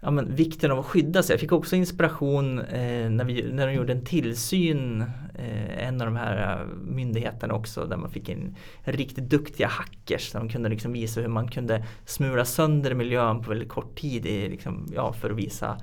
ja, 0.01 0.11
men, 0.11 0.35
vikten 0.35 0.70
av 0.70 0.79
att 0.79 0.87
skydda 0.87 1.22
sig. 1.22 1.35
Jag 1.35 1.40
fick 1.40 1.53
också 1.53 1.77
inspiration 1.77 2.59
eh, 2.59 3.11
när, 3.11 3.24
vi, 3.24 3.53
när 3.53 3.66
de 3.66 3.72
gjorde 3.72 3.92
en 3.92 4.05
tillsyn, 4.05 5.01
eh, 5.35 5.87
en 5.88 6.01
av 6.01 6.07
de 6.07 6.16
här 6.16 6.66
myndigheterna 6.85 7.55
också, 7.55 7.85
där 7.85 7.96
man 7.96 8.11
fick 8.11 8.29
in 8.29 8.57
riktigt 8.85 9.31
duktiga 9.31 9.68
hackers. 9.68 10.33
Där 10.33 10.40
de 10.40 10.48
kunde 10.48 10.68
liksom 10.68 10.92
visa 10.92 11.20
hur 11.20 11.29
man 11.29 11.48
kunde 11.48 11.85
smula 12.05 12.44
sönder 12.44 12.94
miljön 12.94 13.42
på 13.42 13.51
väldigt 13.51 13.68
kort 13.68 13.98
tid 13.98 14.27
i, 14.27 14.48
liksom, 14.48 14.87
ja, 14.94 15.12
för 15.12 15.31
att 15.31 15.37
visa 15.37 15.79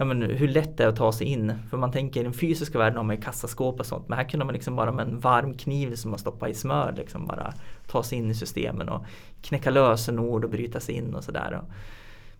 ja, 0.00 0.04
men 0.04 0.22
hur 0.22 0.48
lätt 0.48 0.76
det 0.76 0.84
är 0.84 0.88
att 0.88 0.96
ta 0.96 1.12
sig 1.12 1.26
in. 1.26 1.54
För 1.70 1.76
man 1.76 1.92
tänker 1.92 2.20
i 2.20 2.22
den 2.22 2.32
fysiska 2.32 2.78
världen 2.78 2.96
har 2.96 3.04
man 3.04 3.16
ju 3.16 3.22
kassaskåp 3.22 3.80
och 3.80 3.86
sånt. 3.86 4.08
Men 4.08 4.18
här 4.18 4.28
kunde 4.28 4.46
man 4.46 4.54
liksom 4.54 4.76
bara 4.76 4.92
med 4.92 5.08
en 5.08 5.18
varm 5.18 5.54
kniv 5.54 5.94
som 5.94 6.10
man 6.10 6.18
stoppar 6.18 6.48
i 6.48 6.54
smör 6.54 6.94
liksom 6.96 7.26
bara 7.26 7.52
ta 7.86 8.02
sig 8.02 8.18
in 8.18 8.30
i 8.30 8.34
systemen 8.34 8.88
och 8.88 9.04
knäcka 9.42 9.70
lösenord 9.70 10.44
och 10.44 10.50
bryta 10.50 10.80
sig 10.80 10.94
in 10.94 11.14
och 11.14 11.24
sådär. 11.24 11.62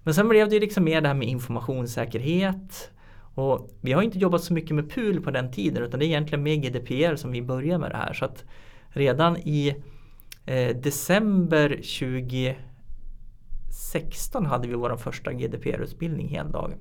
Men 0.02 0.14
sen 0.14 0.28
blev 0.28 0.48
det 0.48 0.54
ju 0.54 0.60
liksom 0.60 0.84
mer 0.84 1.00
det 1.00 1.08
här 1.08 1.14
med 1.14 1.28
informationssäkerhet. 1.28 2.90
Och 3.34 3.70
vi 3.80 3.92
har 3.92 4.02
inte 4.02 4.18
jobbat 4.18 4.44
så 4.44 4.52
mycket 4.52 4.76
med 4.76 4.90
PUL 4.90 5.20
på 5.20 5.30
den 5.30 5.52
tiden 5.52 5.82
utan 5.82 6.00
det 6.00 6.06
är 6.06 6.08
egentligen 6.08 6.42
med 6.42 6.62
GDPR 6.62 7.16
som 7.16 7.32
vi 7.32 7.42
börjar 7.42 7.78
med 7.78 7.90
det 7.90 7.96
här. 7.96 8.12
Så 8.12 8.24
att 8.24 8.44
redan 8.88 9.36
i 9.36 9.76
eh, 10.46 10.76
december 10.76 11.68
2016 11.68 14.46
hade 14.46 14.68
vi 14.68 14.74
vår 14.74 14.96
första 14.96 15.32
GDPR-utbildning 15.32 16.28
heldag. 16.28 16.72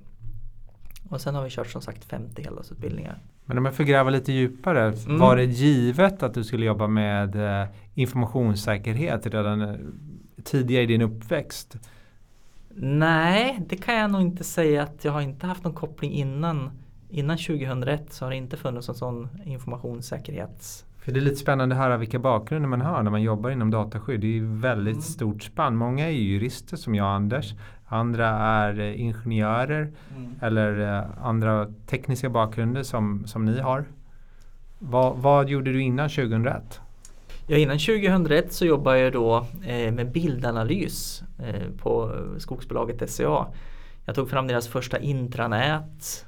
Och 1.10 1.22
sen 1.22 1.36
har 1.36 1.44
vi 1.44 1.50
kört 1.50 1.68
som 1.68 1.82
sagt 1.82 2.06
50 2.06 2.42
heldagsutbildningar. 2.42 3.20
Men 3.46 3.58
om 3.58 3.66
jag 3.66 3.74
får 3.74 3.84
gräva 3.84 4.10
lite 4.10 4.32
djupare. 4.32 4.94
Mm. 5.06 5.20
Var 5.20 5.36
det 5.36 5.46
givet 5.46 6.24
att 6.24 6.34
du 6.34 6.44
skulle 6.44 6.66
jobba 6.66 6.88
med 6.88 7.62
eh, 7.62 7.68
informationssäkerhet 7.94 9.26
redan 9.26 9.62
eh, 9.62 9.76
tidigare 10.44 10.84
i 10.84 10.88
din 10.88 11.02
uppväxt? 11.02 11.78
Nej, 12.76 13.60
det 13.70 13.78
kan 13.78 13.96
jag 13.96 14.12
nog 14.12 14.22
inte 14.22 14.44
säga 14.44 14.84
att 14.84 15.06
jag 15.06 15.12
har 15.12 15.22
inte 15.22 15.48
haft 15.48 15.64
någon 15.64 15.74
koppling 15.74 16.12
innan. 16.12 16.72
Innan 17.10 17.38
2001 17.38 18.14
så 18.14 18.26
har 18.26 18.30
det 18.30 18.38
inte 18.38 18.58
funnits 18.58 18.90
en 18.90 18.96
sån 18.96 19.30
informationssäkerhets 19.46 20.86
för 21.10 21.14
det 21.14 21.20
är 21.20 21.22
lite 21.22 21.36
spännande 21.36 21.76
att 21.76 21.82
höra 21.82 21.98
vilka 21.98 22.20
bakgrunder 22.20 22.70
man 22.70 22.82
har 22.82 23.04
när 23.04 23.12
man 23.12 23.22
jobbar 23.22 23.50
inom 23.50 23.72
dataskydd. 23.72 24.22
Det 24.22 24.28
är 24.28 24.32
ju 24.32 24.46
väldigt 24.46 24.94
mm. 24.94 25.02
stort 25.02 25.44
spann. 25.44 25.76
Många 25.76 26.08
är 26.08 26.12
jurister 26.12 26.78
som 26.78 26.96
jag 26.96 27.06
och 27.06 27.12
Anders. 27.12 27.54
Andra 27.90 28.28
är 28.30 28.80
eh, 28.80 29.02
ingenjörer 29.02 29.92
mm. 30.16 30.36
eller 30.42 30.98
eh, 30.98 31.26
andra 31.26 31.68
tekniska 31.86 32.30
bakgrunder 32.30 32.84
som, 32.84 33.28
som 33.28 33.46
ni 33.46 33.60
har. 33.60 33.86
Va, 34.80 35.14
vad 35.18 35.50
gjorde 35.50 35.72
du 35.72 35.82
innan 35.82 36.10
2001? 36.10 36.82
Ja, 37.48 37.58
innan 37.58 37.80
2001 37.80 38.54
så 38.54 38.66
jobbade 38.66 39.00
jag 39.00 39.14
då 39.14 39.46
eh, 39.66 39.94
med 39.94 40.12
bildanalys 40.12 41.24
eh, 41.40 41.72
på 41.78 42.12
skogsbolaget 42.38 43.10
SCA. 43.10 43.48
Jag 44.06 44.16
tog 44.16 44.30
fram 44.30 44.48
deras 44.48 44.68
första 44.68 45.00
intranät. 45.00 46.26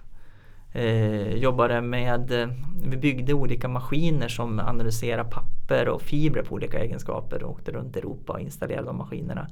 Eh, 0.73 1.35
jobbade 1.35 1.81
med, 1.81 2.51
vi 2.83 2.97
byggde 2.97 3.33
olika 3.33 3.67
maskiner 3.67 4.27
som 4.27 4.59
analyserar 4.59 5.23
papper 5.23 5.89
och 5.89 6.01
fibrer 6.01 6.43
på 6.43 6.55
olika 6.55 6.79
egenskaper 6.79 7.43
och 7.43 7.51
åkte 7.51 7.71
runt 7.71 7.95
i 7.95 7.99
Europa 7.99 8.33
och 8.33 8.39
installerade 8.39 8.87
de 8.87 8.97
maskinerna. 8.97 9.47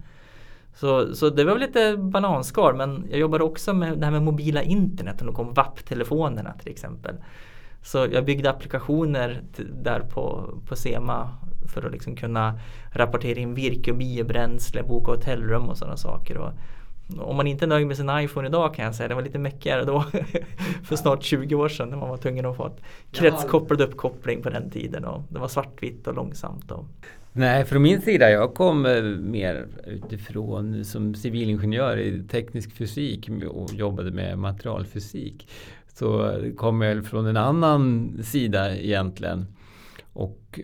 Så, 0.76 1.16
så 1.16 1.30
det 1.30 1.44
var 1.44 1.54
väl 1.54 1.62
lite 1.62 1.98
bananskal 1.98 2.76
men 2.76 3.06
jag 3.10 3.20
jobbade 3.20 3.44
också 3.44 3.74
med 3.74 3.98
det 3.98 4.06
här 4.06 4.12
med 4.12 4.22
mobila 4.22 4.64
internet 4.64 5.22
och 5.22 5.28
då 5.28 5.34
kom 5.34 5.54
VAP-telefonerna 5.54 6.54
till 6.54 6.72
exempel. 6.72 7.16
Så 7.82 8.08
jag 8.12 8.26
byggde 8.26 8.50
applikationer 8.50 9.42
där 9.84 10.00
på, 10.00 10.54
på 10.68 10.76
SEMA 10.76 11.30
för 11.74 11.86
att 11.86 11.92
liksom 11.92 12.16
kunna 12.16 12.60
rapportera 12.92 13.40
in 13.40 13.54
virke 13.54 13.92
och 13.92 13.98
biobränsle, 13.98 14.84
boka 14.84 15.12
hotellrum 15.12 15.70
och 15.70 15.78
sådana 15.78 15.98
saker. 15.98 16.38
Och 16.38 16.52
om 17.18 17.36
man 17.36 17.48
inte 17.48 17.66
är 17.66 17.68
nöjd 17.68 17.88
med 17.88 17.98
sin 17.98 18.10
iPhone 18.10 18.48
idag 18.48 18.74
kan 18.74 18.86
jag 18.86 18.96
säga, 18.96 19.08
det 19.08 19.16
var 19.16 19.22
lite 19.22 19.40
mäckigare 19.40 19.86
då 19.86 20.02
för 20.84 20.96
snart 20.96 21.24
20 21.24 21.56
år 21.56 21.70
sedan 21.70 21.90
när 21.90 21.98
man 21.98 22.10
var 22.10 22.18
tvungen 22.18 22.46
att 22.46 22.58
få 22.58 22.68
ett 22.68 22.82
kretskopplad 23.12 23.82
uppkoppling 23.82 24.42
på 24.42 24.50
den 24.50 24.70
tiden 24.70 25.06
och 25.06 25.24
det 25.30 25.40
var 25.40 25.48
svartvitt 25.48 26.08
och 26.08 26.14
långsamt. 26.14 26.72
Och... 26.72 26.86
Nej, 27.34 27.66
från 27.66 27.82
min 27.82 28.02
sida, 28.02 28.30
jag 28.32 28.54
kom 28.54 28.86
eh, 28.86 29.04
mer 29.04 29.68
utifrån 29.88 30.86
som 30.86 31.16
civilingenjör 31.16 31.98
i 31.98 32.24
teknisk 32.24 32.72
fysik 32.72 33.30
och 33.50 33.74
jobbade 33.74 34.12
med 34.12 34.38
materialfysik. 34.38 35.48
Så 35.94 36.36
kom 36.58 36.82
jag 36.82 37.06
från 37.06 37.26
en 37.26 37.38
annan 37.38 38.12
sida 38.24 38.76
egentligen. 38.76 39.46
Och 40.14 40.60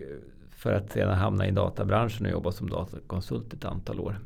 för 0.50 0.72
att 0.72 0.92
sedan 0.92 1.18
hamna 1.18 1.46
i 1.46 1.50
databranschen 1.50 2.26
och 2.26 2.32
jobba 2.32 2.52
som 2.52 2.70
datakonsult 2.70 3.52
ett 3.52 3.64
antal 3.64 4.00
år. 4.00 4.18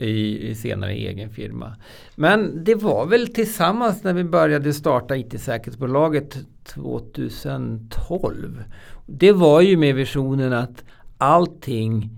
I, 0.00 0.48
i 0.48 0.54
senare 0.54 0.92
egen 0.92 1.30
firma. 1.30 1.76
Men 2.14 2.64
det 2.64 2.74
var 2.74 3.06
väl 3.06 3.28
tillsammans 3.28 4.04
när 4.04 4.12
vi 4.12 4.24
började 4.24 4.72
starta 4.72 5.16
IT-säkerhetsbolaget 5.16 6.38
2012. 6.64 8.64
Det 9.06 9.32
var 9.32 9.60
ju 9.60 9.76
med 9.76 9.94
visionen 9.94 10.52
att 10.52 10.84
allting 11.18 12.10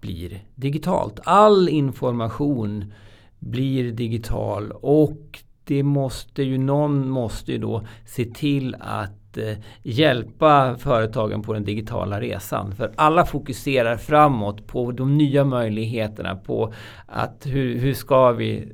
blir 0.00 0.44
digitalt. 0.54 1.20
All 1.24 1.68
information 1.68 2.92
blir 3.38 3.92
digital 3.92 4.72
och 4.72 5.42
det 5.64 5.82
måste 5.82 6.42
ju, 6.42 6.58
någon 6.58 7.10
måste 7.10 7.52
ju 7.52 7.58
då 7.58 7.86
se 8.06 8.24
till 8.24 8.76
att 8.80 9.21
eh, 9.38 9.56
hjälpa 9.82 10.76
företagen 10.78 11.42
på 11.42 11.52
den 11.52 11.64
digitala 11.64 12.20
resan. 12.20 12.72
För 12.72 12.92
alla 12.96 13.26
fokuserar 13.26 13.96
framåt 13.96 14.66
på 14.66 14.92
de 14.92 15.18
nya 15.18 15.44
möjligheterna, 15.44 16.36
på 16.36 16.72
att 17.06 17.46
hur, 17.46 17.78
hur 17.78 17.94
ska 17.94 18.32
vi 18.32 18.72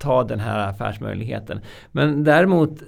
ta 0.00 0.24
den 0.24 0.40
här 0.40 0.68
affärsmöjligheten. 0.68 1.60
Men 1.92 2.24
däremot 2.24 2.82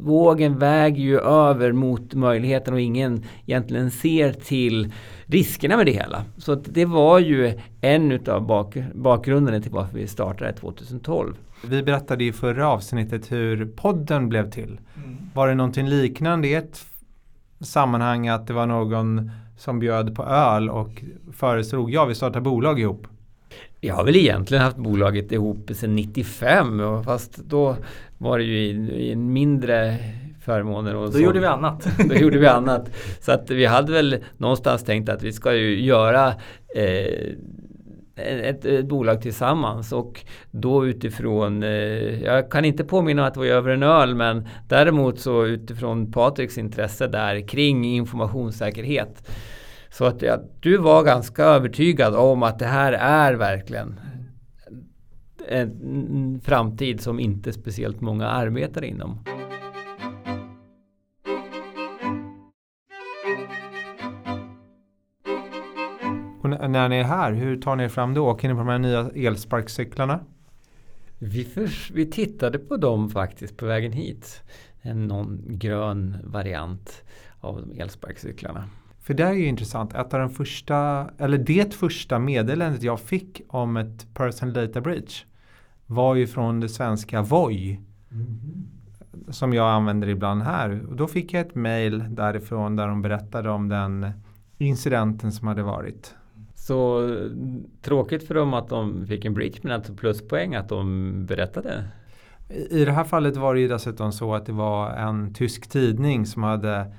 vågen 0.00 0.58
väger 0.58 1.02
ju 1.02 1.20
över 1.20 1.72
mot 1.72 2.14
möjligheten 2.14 2.74
och 2.74 2.80
ingen 2.80 3.24
egentligen 3.46 3.90
ser 3.90 4.32
till 4.32 4.92
riskerna 5.26 5.76
med 5.76 5.86
det 5.86 5.92
hela. 5.92 6.24
Så 6.36 6.54
det 6.54 6.84
var 6.84 7.18
ju 7.18 7.60
en 7.80 8.12
utav 8.12 8.46
bak, 8.46 8.76
bakgrunden 8.94 9.62
till 9.62 9.72
varför 9.72 9.98
vi 9.98 10.06
startade 10.06 10.52
2012. 10.52 11.34
Vi 11.68 11.82
berättade 11.82 12.24
i 12.24 12.32
förra 12.32 12.68
avsnittet 12.68 13.32
hur 13.32 13.66
podden 13.66 14.28
blev 14.28 14.50
till. 14.50 14.80
Mm. 14.96 15.16
Var 15.34 15.48
det 15.48 15.54
någonting 15.54 15.88
liknande 15.88 16.48
i 16.48 16.54
ett 16.54 16.84
sammanhang 17.60 18.28
att 18.28 18.46
det 18.46 18.52
var 18.52 18.66
någon 18.66 19.30
som 19.56 19.78
bjöd 19.78 20.16
på 20.16 20.24
öl 20.24 20.70
och 20.70 21.04
föreslog 21.32 21.90
ja 21.90 22.04
vi 22.04 22.14
startar 22.14 22.40
bolag 22.40 22.80
ihop? 22.80 23.06
Jag 23.86 23.94
har 23.94 24.04
väl 24.04 24.16
egentligen 24.16 24.64
haft 24.64 24.76
bolaget 24.76 25.32
ihop 25.32 25.70
sedan 25.74 25.94
95 25.94 26.82
fast 27.04 27.36
då 27.36 27.76
var 28.18 28.38
det 28.38 28.44
ju 28.44 28.58
i, 28.58 29.10
i 29.10 29.16
mindre 29.16 29.96
förmåner. 30.44 30.96
Och 30.96 31.06
då 31.06 31.12
så. 31.12 31.18
gjorde 31.18 31.40
vi 31.40 31.46
annat. 31.46 31.88
då 32.08 32.14
gjorde 32.14 32.38
vi 32.38 32.46
annat. 32.46 32.90
Så 33.20 33.32
att 33.32 33.50
vi 33.50 33.66
hade 33.66 33.92
väl 33.92 34.16
någonstans 34.36 34.84
tänkt 34.84 35.08
att 35.08 35.22
vi 35.22 35.32
ska 35.32 35.54
ju 35.54 35.84
göra 35.84 36.28
eh, 36.76 37.34
ett, 38.16 38.64
ett, 38.64 38.86
bolag 38.86 39.22
tillsammans 39.22 39.92
och 39.92 40.24
då 40.50 40.86
utifrån, 40.86 41.62
eh, 41.62 42.22
jag 42.22 42.50
kan 42.50 42.64
inte 42.64 42.84
påminna 42.84 43.26
att 43.26 43.34
det 43.34 43.40
var 43.40 43.46
över 43.46 43.70
en 43.70 43.82
öl 43.82 44.14
men 44.14 44.48
däremot 44.68 45.20
så 45.20 45.46
utifrån 45.46 46.12
Patriks 46.12 46.58
intresse 46.58 47.06
där 47.06 47.48
kring 47.48 47.84
informationssäkerhet. 47.84 49.28
Så 49.94 50.04
att 50.04 50.22
ja, 50.22 50.38
du 50.60 50.76
var 50.76 51.02
ganska 51.02 51.44
övertygad 51.44 52.14
om 52.14 52.42
att 52.42 52.58
det 52.58 52.66
här 52.66 52.92
är 52.92 53.34
verkligen 53.34 54.00
en 55.48 56.40
framtid 56.44 57.00
som 57.00 57.20
inte 57.20 57.52
speciellt 57.52 58.00
många 58.00 58.26
arbetar 58.26 58.84
inom. 58.84 59.24
Och 66.42 66.70
när 66.70 66.88
ni 66.88 66.96
är 66.96 67.04
här, 67.04 67.32
hur 67.32 67.60
tar 67.60 67.76
ni 67.76 67.84
er 67.84 67.88
fram 67.88 68.14
då? 68.14 68.28
Åker 68.28 68.48
ni 68.48 68.54
på 68.54 68.58
de 68.58 68.68
här 68.68 68.78
nya 68.78 69.10
elsparkcyklarna? 69.14 70.20
Vi, 71.18 71.44
för, 71.44 71.92
vi 71.94 72.06
tittade 72.06 72.58
på 72.58 72.76
dem 72.76 73.10
faktiskt 73.10 73.56
på 73.56 73.66
vägen 73.66 73.92
hit. 73.92 74.42
En 74.82 75.06
någon 75.06 75.42
grön 75.46 76.16
variant 76.24 77.02
av 77.40 77.66
de 77.66 77.80
elsparkcyklarna. 77.80 78.68
För 79.04 79.14
det 79.14 79.24
är 79.24 79.32
ju 79.32 79.46
intressant. 79.46 79.94
Ett 79.94 80.14
av 80.14 80.20
de 80.20 80.30
första, 80.30 81.10
eller 81.18 81.38
det 81.38 81.74
första 81.74 82.18
meddelandet 82.18 82.82
jag 82.82 83.00
fick 83.00 83.42
om 83.48 83.76
ett 83.76 84.14
personal 84.14 84.54
data 84.54 84.80
breach 84.80 85.24
var 85.86 86.14
ju 86.14 86.26
från 86.26 86.60
det 86.60 86.68
svenska 86.68 87.22
Voi. 87.22 87.80
Mm. 88.12 88.40
Som 89.28 89.52
jag 89.52 89.70
använder 89.70 90.08
ibland 90.08 90.42
här. 90.42 90.86
Och 90.88 90.96
då 90.96 91.06
fick 91.06 91.32
jag 91.32 91.40
ett 91.40 91.54
mail 91.54 92.04
därifrån 92.08 92.76
där 92.76 92.86
de 92.86 93.02
berättade 93.02 93.50
om 93.50 93.68
den 93.68 94.10
incidenten 94.58 95.32
som 95.32 95.48
hade 95.48 95.62
varit. 95.62 96.14
Så 96.54 97.08
tråkigt 97.82 98.26
för 98.26 98.34
dem 98.34 98.54
att 98.54 98.68
de 98.68 99.06
fick 99.06 99.24
en 99.24 99.34
breach 99.34 99.58
men 99.62 99.72
alltså 99.72 99.94
pluspoäng 99.94 100.54
att 100.54 100.68
de 100.68 101.26
berättade. 101.26 101.84
I 102.70 102.84
det 102.84 102.92
här 102.92 103.04
fallet 103.04 103.36
var 103.36 103.54
det 103.54 103.60
ju 103.60 103.68
dessutom 103.68 104.12
så 104.12 104.34
att 104.34 104.46
det 104.46 104.52
var 104.52 104.90
en 104.90 105.34
tysk 105.34 105.70
tidning 105.70 106.26
som 106.26 106.42
hade 106.42 106.92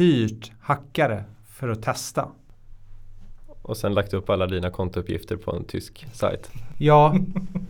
hyrt 0.00 0.52
hackare 0.60 1.24
för 1.48 1.68
att 1.68 1.82
testa. 1.82 2.28
Och 3.62 3.76
sen 3.76 3.94
lagt 3.94 4.14
upp 4.14 4.30
alla 4.30 4.46
dina 4.46 4.70
kontouppgifter 4.70 5.36
på 5.36 5.56
en 5.56 5.64
tysk 5.64 6.06
sajt. 6.12 6.50
Ja, 6.78 7.14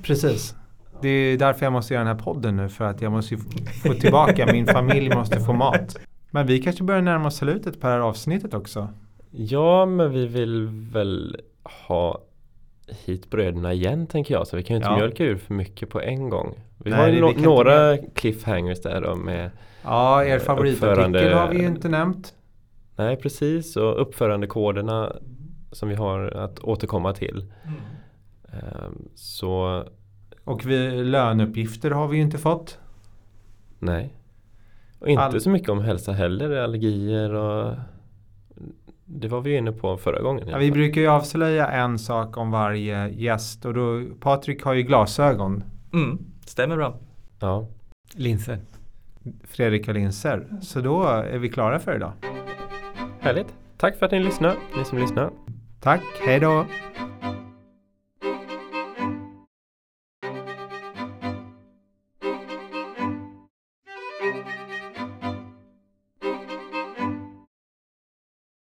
precis. 0.02 0.54
Det 1.00 1.08
är 1.08 1.38
därför 1.38 1.66
jag 1.66 1.72
måste 1.72 1.94
göra 1.94 2.04
den 2.04 2.16
här 2.16 2.24
podden 2.24 2.56
nu 2.56 2.68
för 2.68 2.84
att 2.84 3.02
jag 3.02 3.12
måste 3.12 3.36
få 3.82 3.94
tillbaka, 3.94 4.52
min 4.52 4.66
familj 4.66 5.14
måste 5.14 5.40
få 5.40 5.52
mat. 5.52 5.96
Men 6.30 6.46
vi 6.46 6.62
kanske 6.62 6.84
börjar 6.84 7.02
närma 7.02 7.26
oss 7.26 7.36
slutet 7.36 7.80
på 7.80 7.86
det 7.86 7.92
här 7.92 8.00
avsnittet 8.00 8.54
också. 8.54 8.88
Ja, 9.30 9.86
men 9.86 10.12
vi 10.12 10.26
vill 10.26 10.68
väl 10.92 11.40
ha 11.88 12.22
hit 13.04 13.30
bröderna 13.30 13.72
igen 13.72 14.06
tänker 14.06 14.34
jag. 14.34 14.46
Så 14.46 14.56
vi 14.56 14.62
kan 14.62 14.74
ju 14.74 14.76
inte 14.76 14.88
ja. 14.88 14.96
mjölka 14.96 15.24
ur 15.24 15.36
för 15.36 15.54
mycket 15.54 15.90
på 15.90 16.00
en 16.00 16.28
gång. 16.28 16.54
Vi 16.84 16.90
Nej, 16.90 17.00
har 17.00 17.08
ju 17.08 17.20
no 17.20 17.32
några 17.42 17.96
cliffhangers 17.96 18.80
där 18.80 19.00
då 19.00 19.16
med 19.16 19.50
Ja, 19.82 20.24
er 20.24 20.38
favoritartikel 20.38 21.32
har 21.32 21.48
vi 21.48 21.58
ju 21.58 21.66
inte 21.66 21.88
nämnt. 21.88 22.34
Nej, 22.96 23.16
precis. 23.16 23.76
Och 23.76 24.00
uppförandekoderna 24.02 25.12
som 25.72 25.88
vi 25.88 25.94
har 25.94 26.20
att 26.20 26.60
återkomma 26.60 27.12
till. 27.12 27.52
Mm. 27.64 27.76
Um, 28.84 29.08
så 29.14 29.84
Och 30.44 30.66
vi, 30.66 31.04
löneuppgifter 31.04 31.90
har 31.90 32.08
vi 32.08 32.16
ju 32.16 32.22
inte 32.22 32.38
fått. 32.38 32.78
Nej. 33.78 34.14
Och 34.98 35.08
inte 35.08 35.22
All... 35.22 35.40
så 35.40 35.50
mycket 35.50 35.68
om 35.68 35.80
hälsa 35.80 36.12
heller, 36.12 36.56
allergier 36.56 37.34
och 37.34 37.74
det 39.04 39.28
var 39.28 39.40
vi 39.40 39.56
inne 39.56 39.72
på 39.72 39.96
förra 39.96 40.22
gången. 40.22 40.48
Ja, 40.48 40.58
vi 40.58 40.70
brukar 40.70 41.00
ju 41.00 41.06
avslöja 41.06 41.68
en 41.68 41.98
sak 41.98 42.36
om 42.36 42.50
varje 42.50 43.08
gäst 43.08 43.64
och 43.64 43.74
då 43.74 44.02
Patrik 44.20 44.62
har 44.62 44.74
ju 44.74 44.82
glasögon. 44.82 45.64
Mm, 45.92 46.18
stämmer 46.50 46.76
bra. 46.76 46.98
Ja. 47.40 47.66
Linser. 48.14 48.58
Fredrik 49.44 49.86
har 49.86 49.94
linser. 49.94 50.46
Så 50.62 50.80
då 50.80 51.04
är 51.04 51.38
vi 51.38 51.48
klara 51.48 51.78
för 51.78 51.96
idag. 51.96 52.12
Härligt. 53.20 53.54
Tack 53.76 53.98
för 53.98 54.06
att 54.06 54.12
ni 54.12 54.20
lyssnar, 54.20 54.56
ni 54.76 54.84
som 54.84 54.98
lyssnar. 54.98 55.30
Tack, 55.80 56.02
hej 56.26 56.40
då. 56.40 56.66